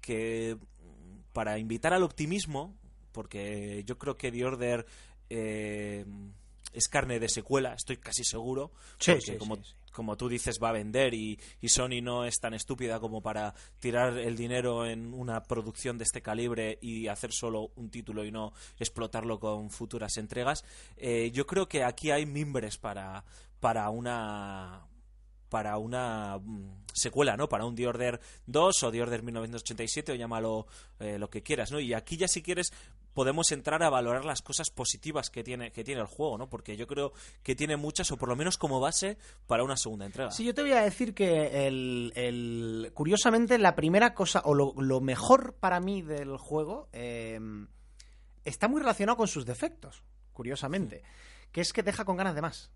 que 0.00 0.56
para 1.32 1.58
invitar 1.58 1.92
al 1.92 2.02
optimismo, 2.02 2.74
porque 3.12 3.84
yo 3.84 3.98
creo 3.98 4.16
que 4.16 4.32
The 4.32 4.44
Order 4.44 4.86
es 6.72 6.88
carne 6.88 7.18
de 7.18 7.28
secuela, 7.28 7.74
estoy 7.74 7.96
casi 7.96 8.24
seguro. 8.24 8.72
Sí, 8.98 9.12
porque 9.12 9.32
sí, 9.32 9.36
como, 9.36 9.56
sí, 9.56 9.74
como 9.92 10.16
tú 10.16 10.28
dices, 10.28 10.58
va 10.62 10.70
a 10.70 10.72
vender 10.72 11.14
y, 11.14 11.38
y, 11.60 11.68
Sony 11.68 12.00
no 12.02 12.24
es 12.24 12.38
tan 12.40 12.54
estúpida 12.54 13.00
como 13.00 13.22
para 13.22 13.54
tirar 13.78 14.18
el 14.18 14.36
dinero 14.36 14.86
en 14.86 15.12
una 15.12 15.42
producción 15.42 15.98
de 15.98 16.04
este 16.04 16.22
calibre 16.22 16.78
y 16.80 17.08
hacer 17.08 17.32
solo 17.32 17.72
un 17.76 17.90
título 17.90 18.24
y 18.24 18.30
no 18.30 18.52
explotarlo 18.78 19.40
con 19.40 19.70
futuras 19.70 20.16
entregas. 20.16 20.64
Eh, 20.96 21.30
yo 21.32 21.46
creo 21.46 21.68
que 21.68 21.84
aquí 21.84 22.10
hay 22.10 22.26
mimbres 22.26 22.78
para, 22.78 23.24
para 23.60 23.90
una 23.90 24.86
para 25.50 25.76
una 25.78 26.38
mm, 26.38 26.84
secuela, 26.94 27.36
¿no? 27.36 27.48
Para 27.48 27.66
un 27.66 27.74
The 27.74 27.88
Order 27.88 28.20
2 28.46 28.82
o 28.84 28.90
The 28.90 29.02
Order 29.02 29.22
1987 29.22 30.12
o 30.12 30.14
llámalo 30.14 30.66
eh, 31.00 31.18
lo 31.18 31.28
que 31.28 31.42
quieras, 31.42 31.72
¿no? 31.72 31.80
Y 31.80 31.92
aquí 31.92 32.16
ya 32.16 32.28
si 32.28 32.40
quieres 32.40 32.72
podemos 33.14 33.50
entrar 33.52 33.82
a 33.82 33.90
valorar 33.90 34.24
las 34.24 34.42
cosas 34.42 34.70
positivas 34.70 35.30
que 35.30 35.42
tiene, 35.42 35.70
que 35.72 35.84
tiene 35.84 36.00
el 36.00 36.06
juego, 36.06 36.38
¿no? 36.38 36.48
Porque 36.48 36.76
yo 36.76 36.86
creo 36.86 37.12
que 37.42 37.54
tiene 37.54 37.76
muchas, 37.76 38.10
o 38.10 38.16
por 38.16 38.28
lo 38.28 38.36
menos 38.36 38.58
como 38.58 38.80
base, 38.80 39.18
para 39.46 39.64
una 39.64 39.76
segunda 39.76 40.06
entrega. 40.06 40.30
Sí, 40.30 40.44
yo 40.44 40.54
te 40.54 40.62
voy 40.62 40.72
a 40.72 40.82
decir 40.82 41.14
que 41.14 41.66
el, 41.66 42.12
el 42.14 42.90
curiosamente 42.94 43.58
la 43.58 43.74
primera 43.74 44.14
cosa, 44.14 44.42
o 44.44 44.54
lo, 44.54 44.74
lo, 44.76 45.00
mejor 45.00 45.54
para 45.54 45.80
mí 45.80 46.02
del 46.02 46.36
juego, 46.36 46.88
eh, 46.92 47.38
está 48.44 48.68
muy 48.68 48.80
relacionado 48.80 49.16
con 49.16 49.28
sus 49.28 49.46
defectos, 49.46 50.02
curiosamente, 50.32 51.02
que 51.52 51.60
es 51.60 51.72
que 51.72 51.82
deja 51.82 52.04
con 52.04 52.16
ganas 52.16 52.34
de 52.34 52.42
más 52.42 52.70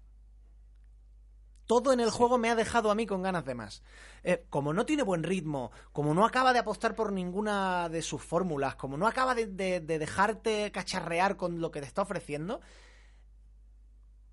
todo 1.67 1.93
en 1.93 2.01
el 2.01 2.11
sí. 2.11 2.17
juego 2.17 2.39
me 2.39 2.51
ha 2.51 2.55
dejado 2.55 2.91
a 2.91 2.95
mí 2.95 3.07
con 3.07 3.23
ganas 3.23 3.45
de 3.45 3.55
más. 3.55 3.83
Eh, 4.23 4.45
como 4.51 4.73
no 4.73 4.87
tiene 4.87 5.03
buen 5.03 5.23
ritmo, 5.23 5.71
como 5.93 6.15
no 6.15 6.25
acaba 6.25 6.53
de 6.53 6.59
apostar 6.59 6.95
por 6.95 7.13
ninguna 7.13 7.89
de 7.89 8.03
sus 8.03 8.23
fórmulas, 8.23 8.75
como 8.77 8.97
no 8.97 9.07
acaba 9.07 9.35
de, 9.35 9.47
de, 9.47 9.81
de, 9.81 9.99
dejarte 9.99 10.71
cacharrear 10.73 11.37
con 11.37 11.61
lo 11.61 11.71
que 11.71 11.81
te 11.81 11.87
está 11.87 12.03
ofreciendo, 12.03 12.61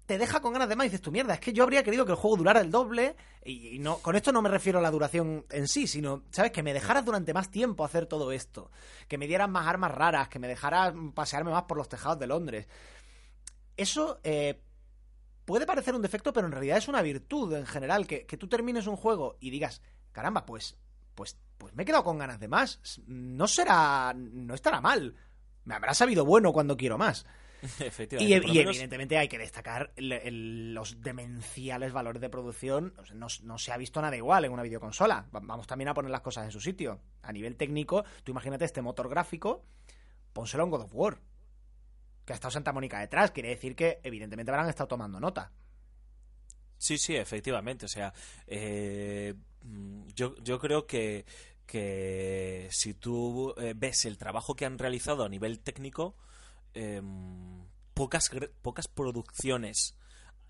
te 0.05 0.17
deja 0.17 0.41
con 0.41 0.53
ganas 0.53 0.67
de 0.67 0.75
más 0.75 0.85
y 0.85 0.89
dices 0.89 1.01
tu 1.01 1.11
mierda, 1.11 1.35
es 1.35 1.39
que 1.39 1.53
yo 1.53 1.63
habría 1.63 1.83
querido 1.83 2.05
que 2.05 2.11
el 2.11 2.17
juego 2.17 2.37
durara 2.37 2.59
el 2.59 2.69
doble 2.69 3.15
y, 3.45 3.75
y, 3.75 3.79
no 3.79 3.99
con 3.99 4.15
esto 4.15 4.31
no 4.31 4.41
me 4.41 4.49
refiero 4.49 4.79
a 4.79 4.81
la 4.81 4.91
duración 4.91 5.45
en 5.49 5.67
sí, 5.67 5.87
sino, 5.87 6.23
¿sabes? 6.31 6.51
Que 6.51 6.63
me 6.63 6.73
dejaras 6.73 7.05
durante 7.05 7.33
más 7.33 7.49
tiempo 7.49 7.85
hacer 7.85 8.07
todo 8.07 8.31
esto, 8.31 8.71
que 9.07 9.17
me 9.17 9.27
dieran 9.27 9.51
más 9.51 9.67
armas 9.67 9.93
raras, 9.93 10.27
que 10.27 10.39
me 10.39 10.47
dejaras 10.47 10.93
pasearme 11.13 11.51
más 11.51 11.63
por 11.63 11.77
los 11.77 11.87
tejados 11.87 12.19
de 12.19 12.27
Londres. 12.27 12.67
Eso 13.77 14.19
eh, 14.23 14.61
puede 15.51 15.65
parecer 15.65 15.93
un 15.93 16.01
defecto, 16.01 16.31
pero 16.31 16.47
en 16.47 16.53
realidad 16.53 16.77
es 16.77 16.87
una 16.87 17.01
virtud 17.01 17.53
en 17.55 17.65
general. 17.65 18.07
Que, 18.07 18.25
que 18.25 18.37
tú 18.37 18.47
termines 18.47 18.87
un 18.87 18.95
juego 18.95 19.35
y 19.41 19.49
digas, 19.49 19.81
caramba, 20.13 20.45
pues, 20.45 20.77
pues, 21.13 21.37
pues 21.57 21.75
me 21.75 21.83
he 21.83 21.85
quedado 21.85 22.05
con 22.05 22.17
ganas 22.17 22.39
de 22.39 22.47
más. 22.47 22.79
No 23.05 23.49
será, 23.49 24.13
no 24.15 24.53
estará 24.53 24.79
mal. 24.79 25.13
Me 25.65 25.75
habrá 25.75 25.93
sabido 25.93 26.23
bueno 26.23 26.53
cuando 26.53 26.77
quiero 26.77 26.97
más. 26.97 27.25
Efectivamente, 27.81 28.47
y, 28.47 28.51
y 28.51 28.59
menos... 28.59 28.75
evidentemente 28.75 29.17
hay 29.17 29.27
que 29.27 29.37
destacar 29.37 29.91
el, 29.97 30.13
el, 30.13 30.73
los 30.73 31.01
demenciales 31.01 31.91
valores 31.91 32.21
de 32.21 32.29
producción. 32.29 32.93
No, 33.13 33.27
no, 33.43 33.57
se 33.57 33.73
ha 33.73 33.77
visto 33.77 34.01
nada 34.01 34.15
igual 34.15 34.45
en 34.45 34.53
una 34.53 34.63
videoconsola. 34.63 35.27
Vamos 35.33 35.67
también 35.67 35.89
a 35.89 35.93
poner 35.93 36.11
las 36.11 36.21
cosas 36.21 36.45
en 36.45 36.51
su 36.51 36.61
sitio. 36.61 37.01
A 37.23 37.33
nivel 37.33 37.57
técnico, 37.57 38.05
tú 38.23 38.31
imagínate 38.31 38.63
este 38.63 38.81
motor 38.81 39.09
gráfico, 39.09 39.65
pónselo 40.31 40.63
en 40.63 40.69
God 40.69 40.83
of 40.83 40.95
War 40.95 41.19
que 42.25 42.33
ha 42.33 42.35
estado 42.35 42.51
Santa 42.51 42.73
Mónica 42.73 42.99
detrás. 42.99 43.31
Quiere 43.31 43.49
decir 43.49 43.75
que, 43.75 43.99
evidentemente, 44.03 44.51
habrán 44.51 44.69
estado 44.69 44.87
tomando 44.87 45.19
nota. 45.19 45.51
Sí, 46.77 46.97
sí, 46.97 47.15
efectivamente. 47.15 47.85
O 47.85 47.89
sea, 47.89 48.13
eh, 48.47 49.33
yo, 50.15 50.35
yo 50.43 50.59
creo 50.59 50.87
que, 50.87 51.25
que 51.65 52.67
si 52.71 52.93
tú 52.93 53.53
eh, 53.57 53.73
ves 53.75 54.05
el 54.05 54.17
trabajo 54.17 54.55
que 54.55 54.65
han 54.65 54.77
realizado 54.77 55.23
a 55.23 55.29
nivel 55.29 55.59
técnico, 55.59 56.15
eh, 56.73 57.01
pocas, 57.93 58.29
pocas 58.61 58.87
producciones 58.87 59.95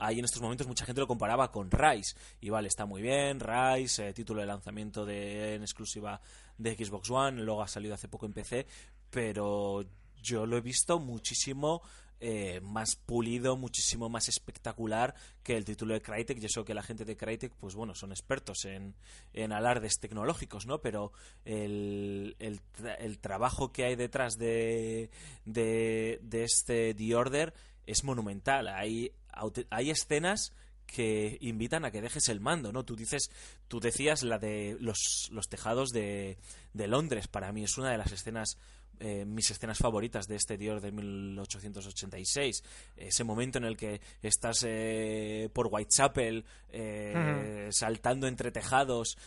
hay 0.02 0.18
en 0.18 0.26
estos 0.26 0.42
momentos 0.42 0.68
mucha 0.68 0.86
gente 0.86 1.00
lo 1.00 1.08
comparaba 1.08 1.52
con 1.52 1.70
Rise 1.70 2.16
y 2.42 2.50
vale 2.50 2.68
está 2.68 2.86
muy 2.86 3.02
bien 3.04 3.40
Rise 3.40 4.10
eh, 4.10 4.14
título 4.14 4.42
de 4.42 4.48
lanzamiento 4.48 5.06
de 5.06 5.56
en 5.56 5.62
exclusiva 5.62 6.20
de 6.58 6.76
Xbox 6.76 7.10
One 7.12 7.44
luego 7.44 7.62
ha 7.62 7.68
salido 7.68 7.94
hace 7.94 8.08
poco 8.08 8.26
en 8.26 8.34
PC 8.34 8.66
pero 9.12 9.86
yo 10.22 10.46
lo 10.46 10.58
he 10.58 10.62
visto 10.62 11.00
muchísimo 11.00 11.82
eh, 12.24 12.62
más 12.62 12.96
pulido, 12.96 13.58
muchísimo 13.58 14.08
más 14.08 14.30
espectacular 14.30 15.16
que 15.42 15.58
el 15.58 15.66
título 15.66 15.96
de 15.96 16.04
Crytek. 16.04 16.40
Y 16.40 16.46
eso 16.46 16.64
que 16.64 16.76
la 16.76 16.84
gente 16.84 17.04
de 17.04 17.18
Crytek, 17.18 17.52
pues 17.56 17.74
bueno, 17.74 17.96
son 17.96 18.12
expertos 18.12 18.66
en, 18.66 18.94
en 19.34 19.52
alardes 19.52 20.00
tecnológicos, 20.00 20.68
¿no? 20.68 20.82
Pero 20.82 21.14
el, 21.46 22.36
el, 22.38 22.62
el 23.00 23.18
trabajo 23.18 23.72
que 23.72 23.86
hay 23.86 23.96
detrás 23.96 24.38
de, 24.38 25.10
de, 25.46 26.20
de, 26.22 26.44
este 26.44 26.94
The 26.94 27.16
Order 27.16 27.56
es 27.88 28.04
monumental. 28.04 28.68
Hay, 28.68 29.14
hay 29.72 29.90
escenas 29.90 30.54
que 30.86 31.40
invitan 31.42 31.86
a 31.86 31.92
que 31.92 32.02
dejes 32.02 32.30
el 32.30 32.40
mando, 32.40 32.72
¿no? 32.72 32.86
Tú 32.86 32.96
dices, 32.96 33.32
tú 33.68 33.80
decías 33.80 34.22
la 34.22 34.38
de 34.38 34.78
los, 34.80 35.30
los 35.32 35.48
tejados 35.48 35.90
de, 35.90 36.38
de 36.74 36.88
Londres, 36.88 37.28
para 37.28 37.52
mí 37.52 37.64
es 37.64 37.80
una 37.80 37.90
de 37.90 37.98
las 37.98 38.12
escenas 38.12 38.58
eh, 39.04 39.26
mis 39.26 39.50
escenas 39.50 39.80
favoritas 39.80 40.28
de 40.28 40.36
este 40.36 40.58
Dior 40.58 40.80
de 40.80 40.92
1886. 40.92 42.64
Ese 42.96 43.24
momento 43.24 43.58
en 43.58 43.64
el 43.64 43.76
que 43.76 44.00
estás 44.22 44.64
eh, 44.68 45.50
por 45.54 45.70
Whitechapel 45.72 46.46
eh, 46.70 47.68
saltando 47.72 48.28
entre 48.28 48.52
tejados, 48.52 49.18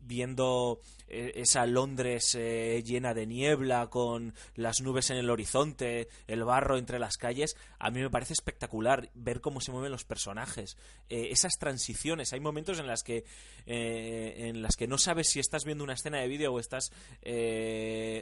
viendo 0.00 0.80
esa 1.06 1.66
Londres 1.66 2.32
llena 2.32 3.12
de 3.14 3.26
niebla 3.26 3.88
con 3.88 4.34
las 4.54 4.80
nubes 4.80 5.10
en 5.10 5.18
el 5.18 5.30
horizonte, 5.30 6.08
el 6.26 6.42
barro 6.42 6.78
entre 6.78 6.98
las 6.98 7.18
calles. 7.18 7.56
A 7.78 7.90
mí 7.90 8.00
me 8.00 8.10
parece 8.10 8.32
espectacular 8.32 9.10
ver 9.14 9.40
cómo 9.40 9.60
se 9.60 9.70
mueven 9.70 9.92
los 9.92 10.04
personajes. 10.04 10.78
esas 11.08 11.58
transiciones. 11.58 12.32
Hay 12.32 12.40
momentos 12.40 12.78
en 12.78 12.86
las 12.86 13.02
que 13.02 13.24
en 13.66 14.62
las 14.62 14.76
que 14.76 14.88
no 14.88 14.98
sabes 14.98 15.28
si 15.28 15.40
estás 15.40 15.64
viendo 15.64 15.84
una 15.84 15.94
escena 15.94 16.18
de 16.18 16.28
vídeo 16.28 16.52
o 16.52 16.58
estás 16.58 16.90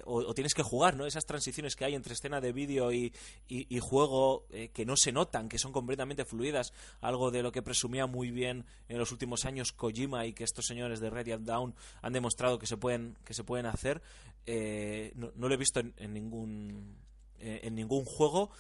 o 0.05 0.35
tienes 0.35 0.55
que 0.55 0.62
jugar, 0.73 0.97
¿no? 0.97 1.05
Esas 1.05 1.27
transiciones 1.27 1.77
que 1.77 1.85
hay 1.85 1.95
entre 1.95 2.15
escena 2.15 2.41
de 2.41 2.51
vídeo 2.51 2.93
y, 2.93 3.13
juego 3.81 4.47
eh, 4.51 4.71
que 4.73 4.87
no 4.87 4.97
se 4.97 5.13
notan, 5.13 5.51
que 5.51 5.59
son 5.59 5.71
completamente 5.71 6.25
fluidas, 6.25 6.73
algo 7.03 7.31
de 7.31 7.43
lo 7.43 7.53
que 7.53 7.61
presumía 7.61 8.07
muy 8.07 8.31
bien 8.31 8.65
en 8.89 8.97
los 8.97 9.13
últimos 9.13 9.45
años 9.45 9.73
Kojima 9.73 10.25
y 10.25 10.33
que 10.33 10.45
estos 10.45 10.65
señores 10.65 10.99
de 11.01 11.11
Radiant 11.11 11.45
Down 11.45 11.75
han 12.01 12.13
demostrado 12.15 12.59
que 12.59 12.67
se 12.67 12.79
pueden, 12.79 13.19
que 13.23 13.35
se 13.35 13.45
pueden 13.45 13.67
hacer. 13.67 14.01
Eh, 14.47 15.13
no, 15.15 15.31
lo 15.37 15.53
he 15.53 15.59
visto 15.59 15.81
en, 15.81 16.13
ningún 16.15 16.97
eh, 17.39 17.61
en 17.65 17.75
ningún 17.75 18.07
juego 18.07 18.51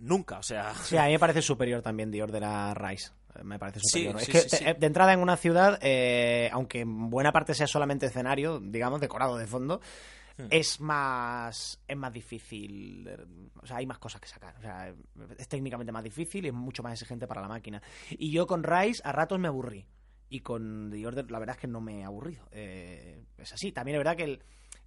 nunca, 0.00 0.38
o 0.40 0.42
sea... 0.42 0.74
Sí, 0.74 0.96
a 0.96 1.04
mí 1.04 1.12
me 1.12 1.20
parece 1.20 1.42
superior 1.42 1.80
también 1.80 2.10
The 2.10 2.24
Order 2.24 2.44
a 2.44 2.74
Rise 2.74 3.12
me 3.44 3.58
parece 3.58 3.80
superior. 3.80 4.20
es 4.20 4.28
que 4.28 4.74
de 4.74 4.86
entrada 4.86 5.12
en 5.12 5.20
una 5.20 5.36
ciudad, 5.36 5.78
aunque 6.52 6.80
en 6.80 7.10
buena 7.10 7.32
parte 7.32 7.54
sea 7.54 7.66
solamente 7.66 8.06
escenario, 8.06 8.58
digamos, 8.58 8.98
decorado 9.00 9.36
de 9.36 9.46
fondo, 9.46 9.82
Hmm. 10.38 10.48
es 10.50 10.80
más 10.80 11.80
es 11.88 11.96
más 11.96 12.12
difícil 12.12 13.08
o 13.58 13.66
sea 13.66 13.78
hay 13.78 13.86
más 13.86 13.98
cosas 13.98 14.20
que 14.20 14.28
sacar 14.28 14.54
o 14.58 14.60
sea 14.60 14.94
es 15.38 15.48
técnicamente 15.48 15.92
más 15.92 16.04
difícil 16.04 16.44
y 16.44 16.48
es 16.48 16.54
mucho 16.54 16.82
más 16.82 16.92
exigente 16.92 17.26
para 17.26 17.40
la 17.40 17.48
máquina 17.48 17.82
y 18.10 18.30
yo 18.30 18.46
con 18.46 18.62
Rise 18.62 19.00
a 19.02 19.12
ratos 19.12 19.38
me 19.38 19.48
aburrí 19.48 19.86
y 20.28 20.40
con 20.40 20.90
The 20.90 21.06
Order 21.06 21.30
la 21.30 21.38
verdad 21.38 21.56
es 21.56 21.60
que 21.62 21.68
no 21.68 21.80
me 21.80 22.00
he 22.00 22.04
aburrido 22.04 22.46
eh, 22.50 23.24
es 23.38 23.52
así 23.54 23.72
también 23.72 23.96
es 23.96 24.00
verdad 24.00 24.16
que 24.16 24.24
el, 24.24 24.44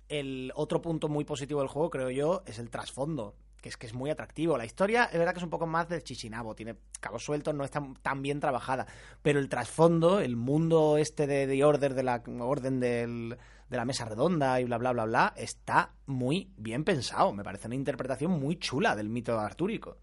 el 0.08 0.52
otro 0.54 0.84
punto 0.84 1.10
muy 1.10 1.26
positivo 1.26 1.62
del 1.62 1.70
juego 1.70 1.90
creo 1.90 2.12
yo 2.12 2.44
es 2.46 2.60
el 2.60 2.70
trasfondo 2.70 3.36
que 3.60 3.70
es 3.70 3.78
que 3.78 3.88
es 3.88 3.94
muy 3.94 4.10
atractivo. 4.10 4.58
La 4.58 4.66
historia 4.66 5.06
es 5.06 5.18
verdad 5.18 5.34
que 5.34 5.40
es 5.40 5.44
un 5.44 5.50
poco 5.50 5.68
más 5.68 5.90
de 5.90 6.02
chichinabo, 6.02 6.56
tiene 6.56 6.78
cabos 7.00 7.24
sueltos, 7.24 7.54
no 7.54 7.64
está 7.64 7.84
tan 8.02 8.22
bien 8.22 8.40
trabajada, 8.40 8.88
pero 9.22 9.40
el 9.40 9.50
trasfondo, 9.50 10.20
el 10.20 10.36
mundo 10.38 10.98
este 10.98 11.28
de 11.28 11.48
The 11.48 11.64
Order, 11.64 11.94
de 11.94 12.04
la 12.04 12.24
orden 12.40 12.80
del, 12.80 13.38
de 13.70 13.78
la 13.78 13.86
mesa 13.86 14.06
redonda 14.06 14.60
y 14.60 14.66
bla, 14.66 14.78
bla, 14.78 14.92
bla, 14.92 15.06
bla, 15.06 15.34
está 15.38 15.94
muy 16.08 16.52
bien 16.58 16.84
pensado. 16.84 17.34
Me 17.34 17.44
parece 17.44 17.68
una 17.68 17.76
interpretación 17.76 18.32
muy 18.32 18.58
chula 18.58 18.96
del 18.96 19.10
mito 19.10 19.40
artúrico. 19.40 19.98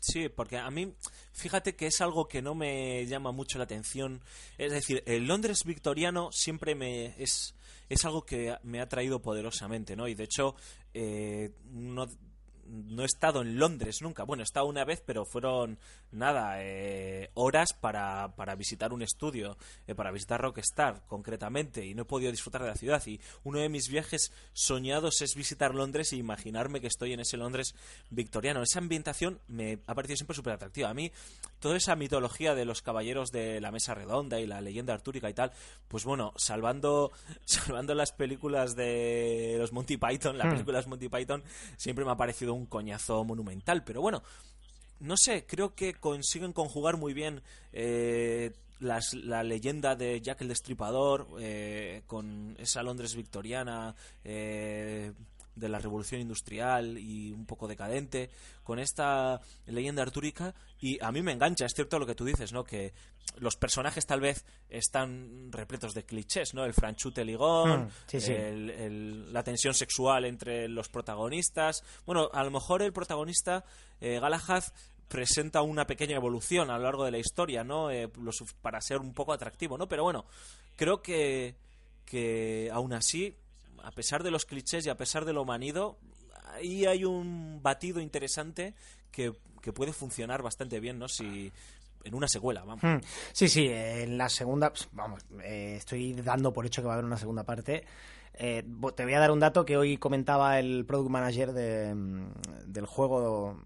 Sí, 0.00 0.30
porque 0.30 0.56
a 0.56 0.70
mí, 0.70 0.94
fíjate 1.32 1.76
que 1.76 1.86
es 1.86 2.00
algo 2.00 2.26
que 2.26 2.40
no 2.40 2.54
me 2.54 3.04
llama 3.06 3.32
mucho 3.32 3.58
la 3.58 3.64
atención. 3.64 4.22
Es 4.56 4.72
decir, 4.72 5.02
el 5.06 5.26
Londres 5.26 5.64
victoriano 5.64 6.32
siempre 6.32 6.74
me 6.74 7.14
es, 7.22 7.54
es 7.88 8.04
algo 8.06 8.24
que 8.24 8.56
me 8.62 8.80
ha 8.80 8.88
traído 8.88 9.20
poderosamente, 9.20 9.96
¿no? 9.96 10.08
Y 10.08 10.14
de 10.14 10.24
hecho, 10.24 10.54
eh, 10.94 11.52
no, 11.66 12.06
no 12.70 13.02
he 13.02 13.06
estado 13.06 13.42
en 13.42 13.58
Londres 13.58 13.98
nunca. 14.00 14.24
Bueno, 14.24 14.42
he 14.42 14.44
estado 14.44 14.66
una 14.66 14.84
vez, 14.84 15.02
pero 15.04 15.24
fueron 15.24 15.78
nada, 16.12 16.62
eh, 16.62 17.30
horas 17.34 17.72
para, 17.72 18.34
para, 18.36 18.54
visitar 18.54 18.92
un 18.92 19.02
estudio, 19.02 19.56
eh, 19.86 19.94
para 19.94 20.10
visitar 20.10 20.40
Rockstar 20.40 21.02
concretamente, 21.06 21.84
y 21.84 21.94
no 21.94 22.02
he 22.02 22.06
podido 22.06 22.30
disfrutar 22.30 22.62
de 22.62 22.68
la 22.68 22.76
ciudad. 22.76 23.02
Y 23.06 23.20
uno 23.44 23.58
de 23.58 23.68
mis 23.68 23.88
viajes 23.88 24.32
soñados 24.52 25.20
es 25.22 25.34
visitar 25.34 25.74
Londres 25.74 26.12
e 26.12 26.16
imaginarme 26.16 26.80
que 26.80 26.86
estoy 26.86 27.12
en 27.12 27.20
ese 27.20 27.36
Londres 27.36 27.74
victoriano. 28.10 28.62
Esa 28.62 28.78
ambientación 28.78 29.40
me 29.48 29.78
ha 29.86 29.94
parecido 29.94 30.16
siempre 30.16 30.36
súper 30.36 30.54
atractiva. 30.54 30.90
A 30.90 30.94
mí, 30.94 31.10
toda 31.58 31.76
esa 31.76 31.96
mitología 31.96 32.54
de 32.54 32.64
los 32.64 32.82
caballeros 32.82 33.30
de 33.30 33.60
la 33.60 33.70
mesa 33.70 33.94
redonda 33.94 34.40
y 34.40 34.46
la 34.46 34.60
leyenda 34.60 34.94
artúrica 34.94 35.28
y 35.28 35.34
tal, 35.34 35.52
pues 35.88 36.04
bueno, 36.04 36.32
salvando, 36.36 37.12
salvando 37.44 37.94
las 37.94 38.12
películas 38.12 38.76
de 38.76 39.56
los 39.58 39.72
Monty 39.72 39.96
Python, 39.96 40.38
las 40.38 40.46
hmm. 40.46 40.50
películas 40.50 40.86
Monty 40.86 41.08
Python, 41.08 41.42
siempre 41.76 42.04
me 42.04 42.12
ha 42.12 42.16
parecido 42.16 42.54
un 42.54 42.59
coñazo 42.66 43.24
monumental. 43.24 43.84
Pero 43.84 44.00
bueno, 44.00 44.22
no 45.00 45.16
sé, 45.16 45.46
creo 45.46 45.74
que 45.74 45.94
consiguen 45.94 46.52
conjugar 46.52 46.96
muy 46.96 47.14
bien 47.14 47.42
eh, 47.72 48.52
la 48.80 49.42
leyenda 49.42 49.94
de 49.94 50.20
Jack 50.20 50.40
el 50.42 50.48
Destripador 50.48 51.28
eh, 51.38 52.02
con 52.06 52.56
esa 52.58 52.82
Londres 52.82 53.14
victoriana 53.14 53.94
eh, 54.24 55.12
de 55.54 55.68
la 55.68 55.78
revolución 55.78 56.20
industrial 56.20 56.98
y 56.98 57.32
un 57.32 57.46
poco 57.46 57.68
decadente, 57.68 58.30
con 58.62 58.78
esta 58.78 59.40
leyenda 59.66 60.02
artúrica 60.02 60.54
y 60.80 61.02
a 61.02 61.12
mí 61.12 61.22
me 61.22 61.32
engancha, 61.32 61.66
es 61.66 61.74
cierto 61.74 61.98
lo 61.98 62.06
que 62.06 62.14
tú 62.14 62.24
dices, 62.24 62.52
¿no? 62.52 62.64
Que 62.64 62.92
los 63.36 63.56
personajes 63.56 64.06
tal 64.06 64.20
vez 64.20 64.44
están 64.68 65.52
repletos 65.52 65.94
de 65.94 66.04
clichés, 66.04 66.54
¿no? 66.54 66.64
El 66.64 66.72
franchute 66.72 67.24
ligón, 67.24 67.90
hmm, 68.12 69.32
la 69.32 69.42
tensión 69.42 69.74
sexual 69.74 70.24
entre 70.24 70.68
los 70.68 70.88
protagonistas. 70.88 71.82
Bueno, 72.06 72.30
a 72.32 72.42
lo 72.44 72.50
mejor 72.50 72.82
el 72.82 72.92
protagonista, 72.92 73.64
eh, 74.00 74.18
Galahad, 74.20 74.64
presenta 75.08 75.62
una 75.62 75.86
pequeña 75.86 76.16
evolución 76.16 76.70
a 76.70 76.78
lo 76.78 76.84
largo 76.84 77.04
de 77.04 77.10
la 77.10 77.18
historia, 77.18 77.64
¿no? 77.64 77.90
Eh, 77.90 78.08
para 78.62 78.80
ser 78.80 78.98
un 78.98 79.12
poco 79.12 79.32
atractivo, 79.32 79.76
¿no? 79.76 79.88
Pero 79.88 80.04
bueno, 80.04 80.24
creo 80.76 81.02
que, 81.02 81.56
que 82.04 82.70
aún 82.72 82.92
así 82.92 83.36
a 83.84 83.90
pesar 83.90 84.22
de 84.22 84.30
los 84.30 84.44
clichés 84.44 84.86
y 84.86 84.90
a 84.90 84.96
pesar 84.96 85.24
de 85.24 85.32
lo 85.32 85.44
manido, 85.44 85.98
ahí 86.52 86.86
hay 86.86 87.04
un 87.04 87.60
batido 87.62 88.00
interesante 88.00 88.74
que, 89.10 89.32
puede 89.74 89.92
funcionar 89.92 90.42
bastante 90.42 90.80
bien, 90.80 90.98
¿no? 90.98 91.06
Si 91.06 91.52
en 92.02 92.14
una 92.14 92.26
secuela, 92.28 92.64
vamos. 92.64 92.82
Hmm. 92.82 93.00
Sí, 93.32 93.48
sí, 93.48 93.68
en 93.68 94.16
la 94.16 94.28
segunda, 94.28 94.70
pues, 94.70 94.88
vamos, 94.92 95.24
eh, 95.42 95.74
estoy 95.76 96.14
dando 96.14 96.52
por 96.52 96.64
hecho 96.66 96.80
que 96.80 96.86
va 96.86 96.94
a 96.94 96.96
haber 96.96 97.04
una 97.04 97.18
segunda 97.18 97.44
parte. 97.44 97.84
Eh, 98.34 98.64
te 98.96 99.04
voy 99.04 99.14
a 99.14 99.20
dar 99.20 99.30
un 99.30 99.40
dato 99.40 99.64
que 99.64 99.76
hoy 99.76 99.98
comentaba 99.98 100.58
el 100.58 100.86
product 100.86 101.10
manager 101.10 101.52
de, 101.52 101.94
mm, 101.94 102.32
del 102.66 102.86
juego 102.86 103.60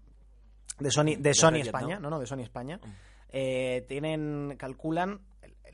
de 0.79 0.91
Sony, 0.91 1.15
de 1.17 1.33
Sony 1.33 1.61
España, 1.61 1.99
¿no? 1.99 2.09
no, 2.09 2.19
de 2.19 2.27
Sony 2.27 2.41
España. 2.41 2.79
Hmm. 2.83 2.91
Eh, 3.29 3.85
tienen, 3.87 4.55
calculan 4.57 5.21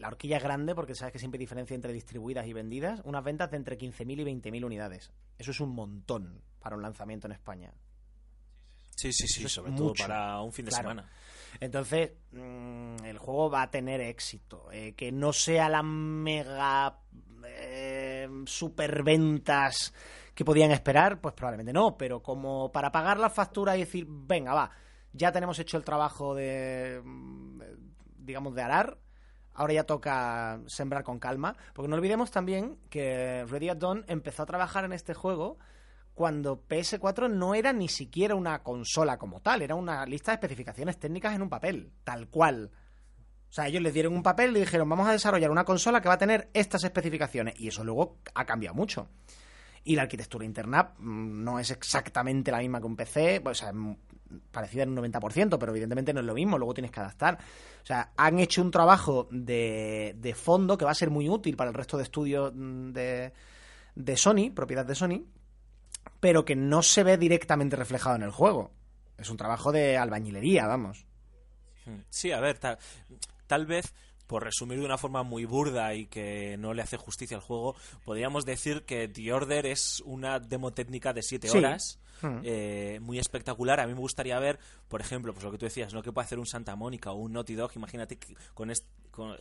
la 0.02 0.08
horquilla 0.08 0.38
es 0.38 0.44
grande 0.44 0.74
porque 0.74 0.96
sabes 0.96 1.14
que 1.14 1.20
siempre 1.20 1.38
hay 1.38 1.42
diferencia 1.42 1.76
entre 1.76 1.94
distribuidas 1.94 2.48
y 2.48 2.54
vendidas. 2.54 3.02
Unas 3.04 3.24
ventas 3.24 3.52
de 3.52 3.58
entre 3.58 3.78
15.000 3.78 4.20
y 4.20 4.24
20.000 4.24 4.66
unidades. 4.66 5.12
Eso 5.38 5.52
es 5.52 5.60
un 5.60 5.76
montón 5.76 6.42
para 6.60 6.76
un 6.76 6.82
lanzamiento 6.82 7.28
en 7.28 7.34
España. 7.34 7.72
Sí, 8.96 9.14
sí, 9.14 9.28
sí, 9.28 9.48
sobre 9.48 9.74
todo 9.74 9.94
para 9.94 10.42
un 10.42 10.52
fin 10.52 10.66
de 10.66 10.72
semana. 10.72 11.08
Entonces, 11.60 12.14
mm, 12.32 13.04
el 13.06 13.20
juego 13.20 13.52
va 13.52 13.62
a 13.62 13.70
tener 13.70 14.02
éxito. 14.02 14.70
Eh, 14.72 14.94
que 14.94 15.12
no 15.12 15.34
sea 15.34 15.70
la 15.70 15.84
mega 15.84 16.98
eh, 17.46 18.28
superventas 18.46 19.94
que 20.34 20.44
podían 20.44 20.72
esperar, 20.72 21.22
pues 21.22 21.36
probablemente 21.36 21.74
no. 21.74 21.96
Pero 21.96 22.24
como 22.24 22.72
para 22.72 22.92
pagar 22.92 23.20
la 23.20 23.30
factura 23.30 23.78
y 23.78 23.82
decir, 23.82 24.08
venga, 24.10 24.56
va, 24.56 24.72
ya 25.14 25.32
tenemos 25.32 25.60
hecho 25.60 25.78
el 25.78 25.84
trabajo 25.84 26.34
de, 26.34 27.02
mm, 27.04 27.62
digamos, 28.18 28.56
de 28.56 28.62
arar 28.64 28.98
ahora 29.54 29.74
ya 29.74 29.84
toca 29.84 30.60
sembrar 30.68 31.04
con 31.04 31.20
calma. 31.20 31.56
Porque 31.74 31.90
no 31.90 31.96
olvidemos 31.96 32.32
también 32.32 32.78
que 32.90 33.46
Ready 33.46 33.70
at 33.70 33.78
Dawn 33.78 34.06
empezó 34.08 34.44
a 34.44 34.46
trabajar 34.46 34.86
en 34.86 34.94
este 34.94 35.14
juego 35.14 35.58
cuando 36.14 36.62
PS4 36.68 37.32
no 37.32 37.56
era 37.56 37.74
ni 37.74 37.88
siquiera 37.88 38.36
una 38.36 38.64
consola 38.64 39.18
como 39.18 39.42
tal, 39.42 39.62
era 39.62 39.76
una 39.76 40.06
lista 40.06 40.32
de 40.32 40.36
especificaciones 40.36 41.00
técnicas 41.00 41.34
en 41.34 41.42
un 41.42 41.50
papel, 41.50 41.92
tal 42.04 42.28
cual. 42.28 42.72
O 43.50 43.54
sea, 43.54 43.68
ellos 43.68 43.82
les 43.82 43.94
dieron 43.94 44.14
un 44.14 44.24
papel 44.24 44.56
y 44.56 44.62
dijeron, 44.62 44.88
vamos 44.88 45.08
a 45.08 45.12
desarrollar 45.12 45.52
una 45.52 45.66
consola 45.66 46.02
que 46.02 46.08
va 46.08 46.16
a 46.16 46.20
tener 46.20 46.50
estas 46.54 46.84
especificaciones. 46.84 47.60
Y 47.60 47.68
eso 47.68 47.84
luego 47.84 48.18
ha 48.34 48.46
cambiado 48.46 48.76
mucho. 48.76 49.10
Y 49.84 49.96
la 49.96 50.04
arquitectura 50.04 50.46
interna 50.46 50.94
mm, 50.98 51.44
no 51.44 51.60
es 51.60 51.72
exactamente 51.72 52.52
la 52.52 52.60
misma 52.60 52.80
que 52.80 52.86
un 52.86 52.96
PC, 52.96 53.42
o 53.44 53.54
sea, 53.54 53.74
parecida 54.52 54.84
en 54.84 54.98
un 54.98 55.12
90%, 55.12 55.58
pero 55.58 55.72
evidentemente 55.72 56.14
no 56.14 56.20
es 56.20 56.26
lo 56.26 56.34
mismo, 56.34 56.58
luego 56.58 56.74
tienes 56.74 56.92
que 56.92 57.00
adaptar. 57.00 57.38
O 57.82 57.86
sea, 57.86 58.12
han 58.16 58.40
hecho 58.40 58.62
un 58.62 58.72
trabajo 58.72 59.28
de, 59.32 60.16
de 60.18 60.34
fondo 60.36 60.78
que 60.78 60.86
va 60.86 60.92
a 60.92 60.96
ser 60.96 61.10
muy 61.10 61.30
útil 61.30 61.56
para 61.56 61.70
el 61.70 61.76
resto 61.76 61.98
de 61.98 62.04
estudios 62.04 62.54
mm, 62.56 62.92
de, 62.92 63.34
de 63.96 64.18
Sony, 64.18 64.52
propiedad 64.54 64.86
de 64.86 64.96
Sony, 64.96 65.26
pero 66.20 66.46
que 66.46 66.56
no 66.56 66.82
se 66.84 67.04
ve 67.04 67.18
directamente 67.18 67.76
reflejado 67.76 68.16
en 68.16 68.24
el 68.24 68.32
juego. 68.32 68.72
Es 69.18 69.30
un 69.30 69.38
trabajo 69.38 69.72
de 69.72 69.98
albañilería, 69.98 70.68
vamos. 70.68 71.06
Sí, 72.10 72.32
a 72.32 72.40
ver, 72.40 72.60
tal 73.48 73.66
vez 73.66 73.94
por 74.32 74.46
resumir 74.46 74.80
de 74.80 74.86
una 74.86 74.98
forma 74.98 75.24
muy 75.24 75.44
burda 75.44 75.94
y 75.94 76.06
que 76.06 76.56
no 76.58 76.74
le 76.74 76.82
hace 76.82 76.96
justicia 76.96 77.36
al 77.36 77.44
juego, 77.44 77.76
podríamos 78.06 78.46
decir 78.46 78.84
que 78.84 79.10
The 79.10 79.34
Order 79.34 79.66
es 79.66 80.02
una 80.06 80.40
demo 80.40 80.72
técnica 80.72 81.12
de 81.12 81.22
7 81.22 81.52
horas. 81.52 82.00
Hmm. 82.22 82.40
Eh, 82.42 83.00
muy 83.02 83.20
espectacular. 83.20 83.82
A 83.82 83.88
mí 83.88 83.94
me 83.94 84.00
gustaría 84.00 84.40
ver, 84.40 84.58
por 84.88 85.02
ejemplo, 85.02 85.34
pues 85.34 85.44
lo 85.44 85.52
que 85.52 85.58
tú 85.58 85.66
decías, 85.66 85.94
¿no? 85.94 86.02
Que 86.02 86.14
puede 86.14 86.28
hacer 86.28 86.40
un 86.40 86.46
Santa 86.46 86.78
Mónica 86.78 87.12
o 87.12 87.16
un 87.16 87.34
Naughty 87.34 87.56
Dog. 87.56 87.72
Imagínate 87.76 88.18
con, 88.54 88.72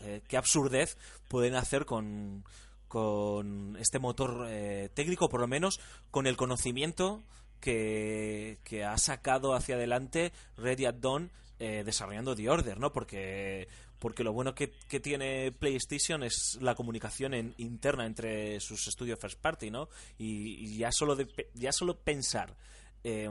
eh, 0.00 0.22
qué 0.26 0.36
absurdez 0.36 0.98
pueden 1.28 1.54
hacer 1.54 1.84
con, 1.84 2.42
con 2.88 3.76
este 3.78 4.00
motor 4.00 4.48
eh, 4.48 4.90
técnico, 4.92 5.28
por 5.28 5.40
lo 5.40 5.46
menos 5.46 5.78
con 6.10 6.26
el 6.26 6.36
conocimiento 6.36 7.22
que, 7.60 8.58
que 8.64 8.82
ha 8.82 8.98
sacado 8.98 9.54
hacia 9.54 9.76
adelante 9.76 10.32
Ready 10.56 10.86
at 10.86 10.94
Dawn 10.94 11.30
eh, 11.62 11.82
desarrollando 11.84 12.34
The 12.34 12.48
Order, 12.48 12.80
¿no? 12.80 12.90
Porque, 12.90 13.68
porque 14.00 14.24
lo 14.24 14.32
bueno 14.32 14.54
que, 14.54 14.68
tiene 15.00 15.52
PlayStation 15.52 16.24
es 16.24 16.58
la 16.60 16.74
comunicación 16.74 17.34
en, 17.34 17.54
interna 17.58 18.06
entre 18.06 18.58
sus 18.58 18.88
estudios 18.88 19.20
first 19.20 19.38
party, 19.40 19.70
¿no? 19.70 19.88
Y, 20.18 20.54
y 20.64 20.78
ya 20.78 20.90
solo 20.90 21.14
de, 21.14 21.28
ya 21.54 21.70
solo 21.70 22.00
pensar 22.00 22.56
eh, 23.04 23.28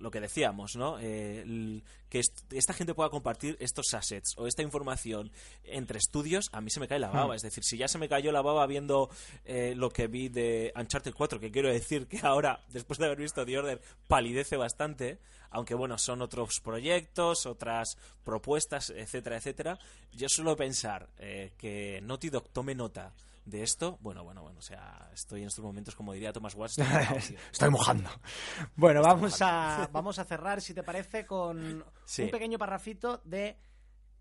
lo 0.00 0.10
que 0.10 0.20
decíamos, 0.20 0.76
¿no? 0.76 0.98
Eh, 0.98 1.42
el- 1.42 1.82
que 2.08 2.18
est- 2.20 2.52
esta 2.52 2.72
gente 2.72 2.94
pueda 2.94 3.10
compartir 3.10 3.56
estos 3.60 3.92
assets 3.94 4.34
o 4.36 4.46
esta 4.46 4.62
información 4.62 5.30
entre 5.64 5.98
estudios, 5.98 6.48
a 6.52 6.60
mí 6.60 6.70
se 6.70 6.80
me 6.80 6.88
cae 6.88 6.98
la 6.98 7.08
baba. 7.10 7.36
Es 7.36 7.42
decir, 7.42 7.62
si 7.62 7.76
ya 7.78 7.86
se 7.86 7.98
me 7.98 8.08
cayó 8.08 8.32
la 8.32 8.42
baba 8.42 8.66
viendo 8.66 9.10
eh, 9.44 9.74
lo 9.76 9.90
que 9.90 10.06
vi 10.08 10.28
de 10.28 10.72
Uncharted 10.74 11.12
4, 11.14 11.38
que 11.38 11.50
quiero 11.52 11.68
decir 11.68 12.06
que 12.08 12.18
ahora, 12.22 12.64
después 12.68 12.98
de 12.98 13.06
haber 13.06 13.18
visto 13.18 13.44
The 13.44 13.58
Order, 13.58 13.80
palidece 14.08 14.56
bastante, 14.56 15.18
aunque 15.50 15.74
bueno, 15.74 15.98
son 15.98 16.22
otros 16.22 16.60
proyectos, 16.60 17.46
otras 17.46 17.96
propuestas, 18.24 18.90
etcétera, 18.90 19.36
etcétera. 19.36 19.78
Yo 20.12 20.28
suelo 20.28 20.56
pensar 20.56 21.08
eh, 21.18 21.52
que 21.58 22.00
Naughty 22.02 22.30
Dog 22.30 22.48
tome 22.52 22.74
nota 22.74 23.12
de 23.44 23.62
esto, 23.62 23.98
bueno, 24.00 24.22
bueno, 24.22 24.42
bueno, 24.42 24.58
o 24.58 24.62
sea, 24.62 25.10
estoy 25.12 25.42
en 25.42 25.48
estos 25.48 25.64
momentos, 25.64 25.96
como 25.96 26.12
diría 26.12 26.32
Thomas 26.32 26.54
Watts, 26.54 26.78
estoy 26.78 26.86
mojado, 26.98 27.20
tío. 27.20 27.38
Estoy 27.52 27.70
mojando. 27.70 28.10
Bueno, 28.76 29.02
vamos 29.02 29.40
a, 29.42 29.88
vamos 29.92 30.18
a 30.18 30.24
cerrar, 30.24 30.60
si 30.60 30.74
te 30.74 30.82
parece, 30.82 31.26
con 31.26 31.84
Sí. 32.04 32.22
un 32.22 32.30
pequeño 32.30 32.58
parrafito 32.58 33.20
de 33.24 33.56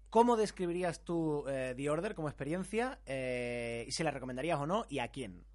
cómo 0.10 0.36
describirías 0.38 1.04
tú 1.04 1.44
eh, 1.48 1.74
The 1.76 1.90
Order 1.90 2.16
como 2.16 2.30
experiencia 2.30 3.00
eh, 3.06 3.86
y 3.88 3.92
si 3.92 4.04
la 4.04 4.12
recomendarías 4.12 4.60
o 4.60 4.66
no 4.66 4.86
y 4.90 5.00
a 5.00 5.10
quién. 5.10 5.46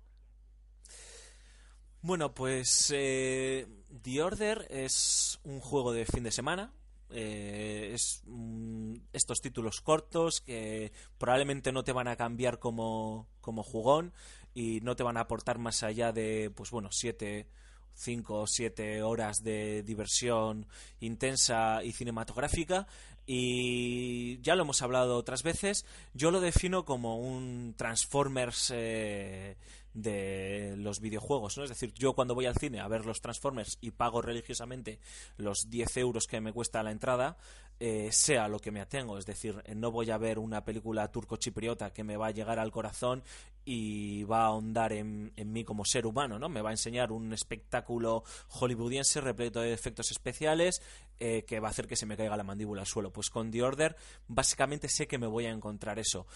Bueno, 2.03 2.35
pues 2.35 2.92
eh, 2.94 3.66
The 4.03 4.22
Order 4.22 4.66
es 4.70 5.40
un 5.42 5.61
juego 5.61 5.92
de 5.92 6.05
fin 6.05 6.22
de 6.22 6.31
semana. 6.33 6.72
Eh, 7.10 7.92
es 7.94 8.22
mm, 8.26 8.94
estos 9.12 9.40
títulos 9.40 9.80
cortos 9.80 10.40
que 10.40 10.92
probablemente 11.18 11.72
no 11.72 11.84
te 11.84 11.92
van 11.92 12.08
a 12.08 12.16
cambiar 12.16 12.58
como, 12.58 13.28
como 13.40 13.62
jugón 13.62 14.12
y 14.54 14.80
no 14.82 14.96
te 14.96 15.02
van 15.02 15.16
a 15.16 15.20
aportar 15.20 15.58
más 15.58 15.82
allá 15.82 16.12
de, 16.12 16.50
pues 16.54 16.70
bueno, 16.70 16.90
siete, 16.92 17.48
cinco 17.94 18.40
o 18.40 18.46
siete 18.46 19.02
horas 19.02 19.42
de 19.42 19.82
diversión 19.82 20.66
intensa 21.00 21.82
y 21.82 21.92
cinematográfica. 21.92 22.86
Y 23.26 24.40
ya 24.42 24.54
lo 24.54 24.62
hemos 24.62 24.82
hablado 24.82 25.16
otras 25.16 25.42
veces. 25.42 25.86
Yo 26.12 26.30
lo 26.30 26.40
defino 26.40 26.84
como 26.84 27.18
un 27.18 27.74
Transformers 27.76 28.70
eh, 28.74 29.56
de 29.94 30.74
los 30.76 31.00
videojuegos, 31.00 31.57
¿no? 31.57 31.64
Es 31.64 31.70
decir, 31.70 31.92
yo 31.94 32.12
cuando 32.12 32.35
voy 32.35 32.46
al 32.46 32.57
cine 32.57 32.80
a 32.80 32.88
ver 32.88 33.07
los 33.07 33.20
Transformers 33.20 33.78
y 33.80 33.92
pago 33.92 34.20
religiosamente 34.20 34.98
los 35.37 35.70
10 35.70 35.96
euros 35.98 36.26
que 36.26 36.40
me 36.40 36.52
cuesta 36.52 36.83
la 36.83 36.90
entrada, 36.90 37.37
eh, 37.80 38.11
sea 38.12 38.48
lo 38.48 38.59
que 38.59 38.70
me 38.70 38.80
atengo. 38.80 39.18
Es 39.18 39.26
decir, 39.26 39.62
eh, 39.64 39.74
no 39.74 39.90
voy 39.90 40.11
a 40.11 40.18
ver 40.18 40.38
una 40.38 40.64
película 40.64 41.11
turco-chipriota 41.11 41.92
que 41.92 42.04
me 42.04 42.16
va 42.16 42.28
a 42.28 42.33
llegar 42.33 42.59
al 42.59 42.72
corazón 42.72 43.22
y 43.64 44.24
va 44.24 44.42
a 44.42 44.46
ahondar 44.46 44.92
en, 44.92 45.33
en 45.37 45.52
mí 45.52 45.64
como 45.64 45.85
ser 45.85 46.07
humano, 46.07 46.38
¿no? 46.38 46.48
Me 46.48 46.61
va 46.61 46.70
a 46.70 46.72
enseñar 46.72 47.12
un 47.12 47.33
espectáculo 47.33 48.24
hollywoodiense 48.48 49.20
repleto 49.20 49.61
de 49.61 49.72
efectos 49.72 50.11
especiales 50.11 50.83
eh, 51.18 51.44
que 51.46 51.61
va 51.61 51.68
a 51.68 51.70
hacer 51.70 51.87
que 51.87 51.96
se 51.96 52.07
me 52.07 52.16
caiga 52.16 52.37
la 52.37 52.42
mandíbula 52.42 52.83
al 52.83 52.87
suelo. 52.87 53.12
Pues 53.12 53.30
con 53.30 53.50
The 53.50 53.62
Order 53.62 53.96
básicamente 54.26 54.88
sé 54.88 55.07
que 55.07 55.18
me 55.18 55.26
voy 55.26 55.46
a 55.46 55.50
encontrar 55.50 55.98
eso. 55.98 56.26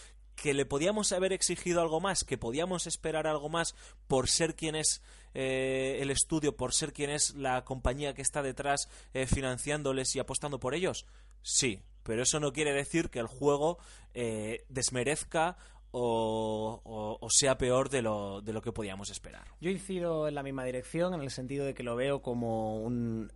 Que 0.40 0.54
le 0.54 0.64
podíamos 0.66 1.10
haber 1.12 1.32
exigido 1.32 1.80
algo 1.80 2.00
más, 2.00 2.22
que 2.22 2.38
podíamos 2.38 2.86
esperar 2.86 3.26
algo 3.26 3.48
más 3.48 3.74
por 4.06 4.28
ser 4.28 4.54
quien 4.54 4.76
es 4.76 5.02
eh, 5.34 5.98
el 6.00 6.10
estudio, 6.10 6.56
por 6.56 6.72
ser 6.72 6.92
quien 6.92 7.10
es 7.10 7.34
la 7.34 7.64
compañía 7.64 8.14
que 8.14 8.22
está 8.22 8.40
detrás 8.42 8.88
eh, 9.14 9.26
financiándoles 9.26 10.14
y 10.14 10.20
apostando 10.20 10.60
por 10.60 10.74
ellos. 10.74 11.06
Sí, 11.42 11.82
pero 12.04 12.22
eso 12.22 12.38
no 12.38 12.52
quiere 12.52 12.72
decir 12.72 13.10
que 13.10 13.18
el 13.18 13.26
juego 13.26 13.78
eh, 14.14 14.64
desmerezca 14.68 15.56
o, 15.90 17.18
o- 17.20 17.28
sea 17.30 17.58
peor 17.58 17.88
de 17.90 18.02
lo, 18.02 18.40
de 18.40 18.52
lo 18.52 18.62
que 18.62 18.72
podíamos 18.72 19.10
esperar. 19.10 19.46
Yo 19.60 19.70
incido 19.70 20.28
en 20.28 20.34
la 20.34 20.42
misma 20.42 20.64
dirección, 20.64 21.14
en 21.14 21.20
el 21.22 21.30
sentido 21.30 21.64
de 21.64 21.74
que 21.74 21.82
lo 21.82 21.96
veo 21.96 22.22
como 22.22 22.76
un 22.80 23.32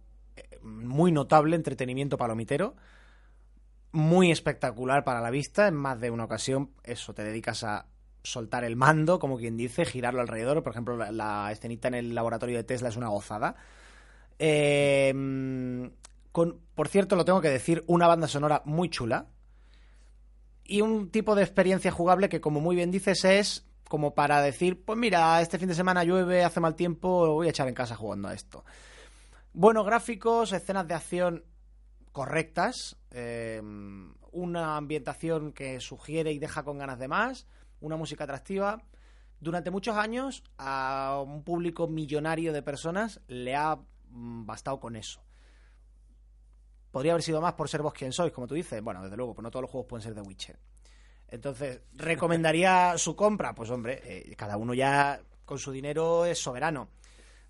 muy 0.62 1.10
notable 1.12 1.56
entretenimiento 1.56 2.16
palomitero, 2.16 2.74
muy 3.92 4.30
espectacular 4.30 5.04
para 5.04 5.20
la 5.20 5.30
vista, 5.30 5.68
en 5.68 5.74
más 5.74 6.00
de 6.00 6.10
una 6.10 6.24
ocasión 6.24 6.70
eso, 6.82 7.14
te 7.14 7.24
dedicas 7.24 7.62
a 7.64 7.86
soltar 8.22 8.64
el 8.64 8.76
mando, 8.76 9.18
como 9.18 9.36
quien 9.36 9.56
dice, 9.56 9.84
girarlo 9.84 10.20
alrededor, 10.20 10.62
por 10.62 10.72
ejemplo, 10.72 10.96
la, 10.96 11.50
escenita 11.52 11.88
en 11.88 11.94
el 11.94 12.14
laboratorio 12.14 12.56
de 12.56 12.64
Tesla 12.64 12.88
es 12.88 12.96
una 12.96 13.08
gozada. 13.08 13.56
Eh, 14.38 15.12
con, 16.30 16.60
por 16.74 16.88
cierto, 16.88 17.16
lo 17.16 17.24
tengo 17.24 17.40
que 17.40 17.50
decir, 17.50 17.84
una 17.86 18.06
banda 18.06 18.28
sonora 18.28 18.62
muy 18.64 18.88
chula, 18.88 19.26
y 20.64 20.80
un 20.80 21.10
tipo 21.10 21.34
de 21.34 21.42
experiencia 21.42 21.90
jugable 21.90 22.28
que, 22.28 22.40
como 22.40 22.60
muy 22.60 22.76
bien 22.76 22.90
dices, 22.90 23.24
es 23.24 23.66
como 23.88 24.14
para 24.14 24.40
decir, 24.40 24.82
pues 24.84 24.98
mira, 24.98 25.40
este 25.42 25.58
fin 25.58 25.68
de 25.68 25.74
semana 25.74 26.04
llueve, 26.04 26.44
hace 26.44 26.60
mal 26.60 26.74
tiempo, 26.74 27.26
lo 27.26 27.34
voy 27.34 27.46
a 27.46 27.50
echar 27.50 27.68
en 27.68 27.74
casa 27.74 27.94
jugando 27.94 28.28
a 28.28 28.34
esto. 28.34 28.64
Buenos 29.52 29.84
gráficos, 29.84 30.52
escenas 30.52 30.88
de 30.88 30.94
acción 30.94 31.44
correctas, 32.12 32.96
eh, 33.12 33.60
una 34.32 34.76
ambientación 34.76 35.52
que 35.52 35.80
sugiere 35.80 36.32
y 36.32 36.38
deja 36.38 36.62
con 36.62 36.78
ganas 36.78 36.98
de 36.98 37.08
más, 37.08 37.46
una 37.80 37.96
música 37.96 38.24
atractiva. 38.24 38.82
Durante 39.40 39.70
muchos 39.70 39.96
años 39.96 40.44
a 40.56 41.22
un 41.26 41.42
público 41.42 41.88
millonario 41.88 42.52
de 42.52 42.62
personas 42.62 43.20
le 43.26 43.54
ha 43.54 43.76
mm, 43.76 44.46
bastado 44.46 44.80
con 44.80 44.96
eso. 44.96 45.22
Podría 46.90 47.12
haber 47.12 47.22
sido 47.22 47.40
más 47.40 47.54
por 47.54 47.68
ser 47.68 47.82
vos 47.82 47.94
quien 47.94 48.12
sois, 48.12 48.32
como 48.32 48.46
tú 48.46 48.54
dices. 48.54 48.82
Bueno, 48.82 49.02
desde 49.02 49.16
luego, 49.16 49.34
pues 49.34 49.42
no 49.42 49.50
todos 49.50 49.62
los 49.62 49.70
juegos 49.70 49.88
pueden 49.88 50.02
ser 50.02 50.14
de 50.14 50.20
Witcher. 50.20 50.58
Entonces, 51.28 51.80
¿recomendaría 51.94 52.96
su 52.98 53.16
compra? 53.16 53.54
Pues 53.54 53.70
hombre, 53.70 54.00
eh, 54.04 54.36
cada 54.36 54.58
uno 54.58 54.74
ya 54.74 55.20
con 55.44 55.58
su 55.58 55.72
dinero 55.72 56.26
es 56.26 56.38
soberano. 56.38 56.88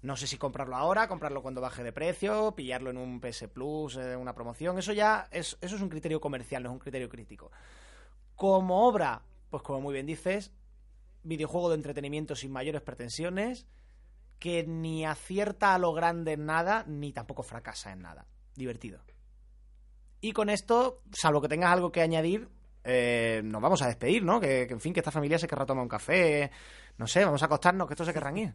No 0.02 0.16
sé 0.16 0.26
si 0.26 0.36
comprarlo 0.36 0.74
ahora, 0.74 1.06
comprarlo 1.06 1.42
cuando 1.42 1.60
baje 1.60 1.84
de 1.84 1.92
precio, 1.92 2.56
pillarlo 2.56 2.90
en 2.90 2.96
un 2.96 3.20
PS 3.20 3.46
Plus, 3.48 3.96
en 3.96 4.18
una 4.18 4.34
promoción. 4.34 4.76
Eso 4.76 4.92
ya 4.92 5.28
es, 5.30 5.56
eso 5.60 5.76
es 5.76 5.82
un 5.82 5.88
criterio 5.88 6.20
comercial, 6.20 6.64
no 6.64 6.70
es 6.70 6.72
un 6.72 6.80
criterio 6.80 7.08
crítico. 7.08 7.52
Como 8.34 8.88
obra, 8.88 9.22
pues 9.48 9.62
como 9.62 9.80
muy 9.80 9.94
bien 9.94 10.06
dices, 10.06 10.52
videojuego 11.22 11.68
de 11.68 11.76
entretenimiento 11.76 12.34
sin 12.34 12.50
mayores 12.50 12.82
pretensiones, 12.82 13.68
que 14.40 14.64
ni 14.66 15.06
acierta 15.06 15.72
a 15.72 15.78
lo 15.78 15.92
grande 15.92 16.32
en 16.32 16.46
nada, 16.46 16.84
ni 16.88 17.12
tampoco 17.12 17.44
fracasa 17.44 17.92
en 17.92 18.02
nada. 18.02 18.26
Divertido. 18.56 19.00
Y 20.20 20.32
con 20.32 20.50
esto, 20.50 21.02
salvo 21.12 21.40
que 21.40 21.48
tengas 21.48 21.70
algo 21.70 21.92
que 21.92 22.02
añadir, 22.02 22.48
eh, 22.82 23.40
nos 23.44 23.62
vamos 23.62 23.82
a 23.82 23.86
despedir, 23.86 24.24
¿no? 24.24 24.40
Que, 24.40 24.66
que, 24.66 24.74
en 24.74 24.80
fin, 24.80 24.92
que 24.92 24.98
esta 24.98 25.12
familia 25.12 25.38
se 25.38 25.46
querrá 25.46 25.64
tomar 25.64 25.84
un 25.84 25.88
café, 25.88 26.50
no 26.98 27.06
sé, 27.06 27.24
vamos 27.24 27.42
a 27.42 27.46
acostarnos, 27.46 27.86
que 27.86 27.94
estos 27.94 28.08
se 28.08 28.12
querrán 28.12 28.36
ir. 28.38 28.54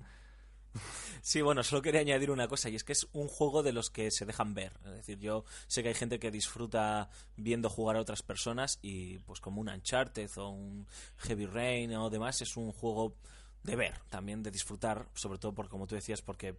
Sí, 1.21 1.41
bueno, 1.41 1.63
solo 1.63 1.81
quería 1.81 2.01
añadir 2.01 2.31
una 2.31 2.47
cosa, 2.47 2.69
y 2.69 2.75
es 2.75 2.83
que 2.83 2.93
es 2.93 3.07
un 3.11 3.27
juego 3.27 3.63
de 3.63 3.73
los 3.73 3.89
que 3.89 4.11
se 4.11 4.25
dejan 4.25 4.53
ver. 4.53 4.73
Es 4.85 4.91
decir, 4.91 5.19
yo 5.19 5.43
sé 5.67 5.83
que 5.83 5.89
hay 5.89 5.95
gente 5.95 6.19
que 6.19 6.31
disfruta 6.31 7.09
viendo 7.35 7.69
jugar 7.69 7.97
a 7.97 8.01
otras 8.01 8.21
personas 8.21 8.79
y 8.81 9.19
pues 9.19 9.39
como 9.39 9.61
un 9.61 9.69
Uncharted 9.69 10.29
o 10.37 10.49
un 10.49 10.87
Heavy 11.17 11.45
Rain 11.45 11.93
o 11.95 12.09
demás, 12.09 12.41
es 12.41 12.55
un 12.55 12.71
juego 12.71 13.15
de 13.63 13.75
ver, 13.75 13.99
también 14.09 14.43
de 14.43 14.51
disfrutar, 14.51 15.07
sobre 15.13 15.39
todo 15.39 15.53
porque, 15.53 15.71
como 15.71 15.87
tú 15.87 15.95
decías, 15.95 16.21
porque 16.21 16.55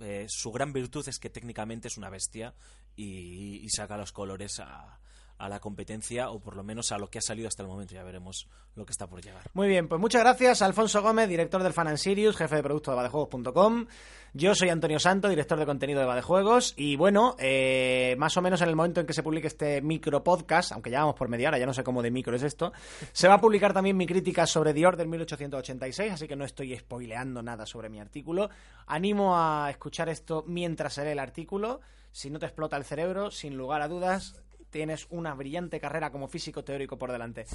eh, 0.00 0.26
su 0.28 0.50
gran 0.52 0.72
virtud 0.72 1.06
es 1.08 1.18
que 1.18 1.30
técnicamente 1.30 1.88
es 1.88 1.98
una 1.98 2.08
bestia 2.08 2.54
y, 2.96 3.60
y 3.62 3.68
saca 3.70 3.96
los 3.96 4.12
colores 4.12 4.60
a, 4.60 4.98
a 5.38 5.48
la 5.48 5.60
competencia 5.60 6.30
o 6.30 6.40
por 6.40 6.56
lo 6.56 6.62
menos 6.62 6.92
a 6.92 6.98
lo 6.98 7.08
que 7.08 7.18
ha 7.18 7.22
salido 7.22 7.48
hasta 7.48 7.62
el 7.62 7.68
momento. 7.68 7.94
Ya 7.94 8.02
veremos 8.02 8.48
lo 8.74 8.84
que 8.84 8.92
está 8.92 9.06
por 9.06 9.22
llegar. 9.22 9.42
Muy 9.54 9.68
bien, 9.68 9.88
pues 9.88 10.00
muchas 10.00 10.22
gracias 10.22 10.62
Alfonso 10.62 11.02
Gómez, 11.02 11.28
director 11.28 11.62
del 11.62 11.72
Fan 11.72 11.96
Sirius, 11.96 12.36
jefe 12.36 12.56
de 12.56 12.62
producto 12.62 12.90
de 12.90 12.96
Badejuegos.com. 12.96 13.86
Yo 14.34 14.54
soy 14.54 14.68
Antonio 14.68 14.98
Santo, 14.98 15.28
director 15.28 15.58
de 15.58 15.64
contenido 15.64 16.00
de 16.00 16.06
Badejuegos. 16.06 16.74
Y 16.76 16.96
bueno, 16.96 17.34
eh, 17.38 18.14
más 18.18 18.36
o 18.36 18.42
menos 18.42 18.60
en 18.60 18.68
el 18.68 18.76
momento 18.76 19.00
en 19.00 19.06
que 19.06 19.14
se 19.14 19.22
publique 19.22 19.46
este 19.46 19.80
micro 19.80 20.22
podcast, 20.22 20.72
aunque 20.72 20.90
ya 20.90 21.00
vamos 21.00 21.14
por 21.14 21.28
media 21.28 21.48
hora, 21.48 21.58
ya 21.58 21.66
no 21.66 21.72
sé 21.72 21.82
cómo 21.82 22.02
de 22.02 22.10
micro 22.10 22.36
es 22.36 22.42
esto, 22.42 22.72
se 23.12 23.26
va 23.26 23.34
a 23.34 23.40
publicar 23.40 23.72
también 23.72 23.96
mi 23.96 24.06
crítica 24.06 24.46
sobre 24.46 24.74
The 24.74 24.86
Order 24.86 25.06
1886, 25.06 26.12
así 26.12 26.28
que 26.28 26.36
no 26.36 26.44
estoy 26.44 26.76
spoileando 26.76 27.42
nada 27.42 27.64
sobre 27.64 27.88
mi 27.88 28.00
artículo. 28.00 28.50
Animo 28.86 29.36
a 29.36 29.68
escuchar 29.70 30.08
esto 30.08 30.44
mientras 30.46 30.94
se 30.94 31.04
lee 31.04 31.12
el 31.12 31.18
artículo. 31.18 31.80
Si 32.12 32.30
no 32.30 32.38
te 32.38 32.46
explota 32.46 32.76
el 32.76 32.84
cerebro, 32.84 33.30
sin 33.30 33.56
lugar 33.56 33.82
a 33.82 33.88
dudas, 33.88 34.42
tienes 34.70 35.06
una 35.10 35.34
brillante 35.34 35.80
carrera 35.80 36.10
como 36.10 36.28
físico 36.28 36.64
teórico 36.64 36.98
por 36.98 37.12
delante. 37.12 37.46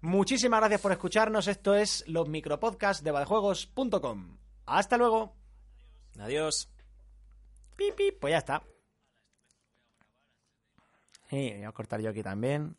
Muchísimas 0.00 0.60
gracias 0.60 0.80
por 0.80 0.92
escucharnos. 0.92 1.48
Esto 1.48 1.74
es 1.74 2.04
los 2.06 2.28
micropodcasts 2.28 3.04
de 3.04 3.10
Badejuegos.com. 3.10 4.36
Hasta 4.66 4.96
luego. 4.96 5.34
Adiós. 6.18 6.70
Pip, 7.76 7.94
pip. 7.94 8.18
Pues 8.20 8.32
ya 8.32 8.38
está. 8.38 8.62
Sí, 11.28 11.52
voy 11.56 11.64
a 11.64 11.72
cortar 11.72 12.00
yo 12.00 12.10
aquí 12.10 12.22
también. 12.22 12.76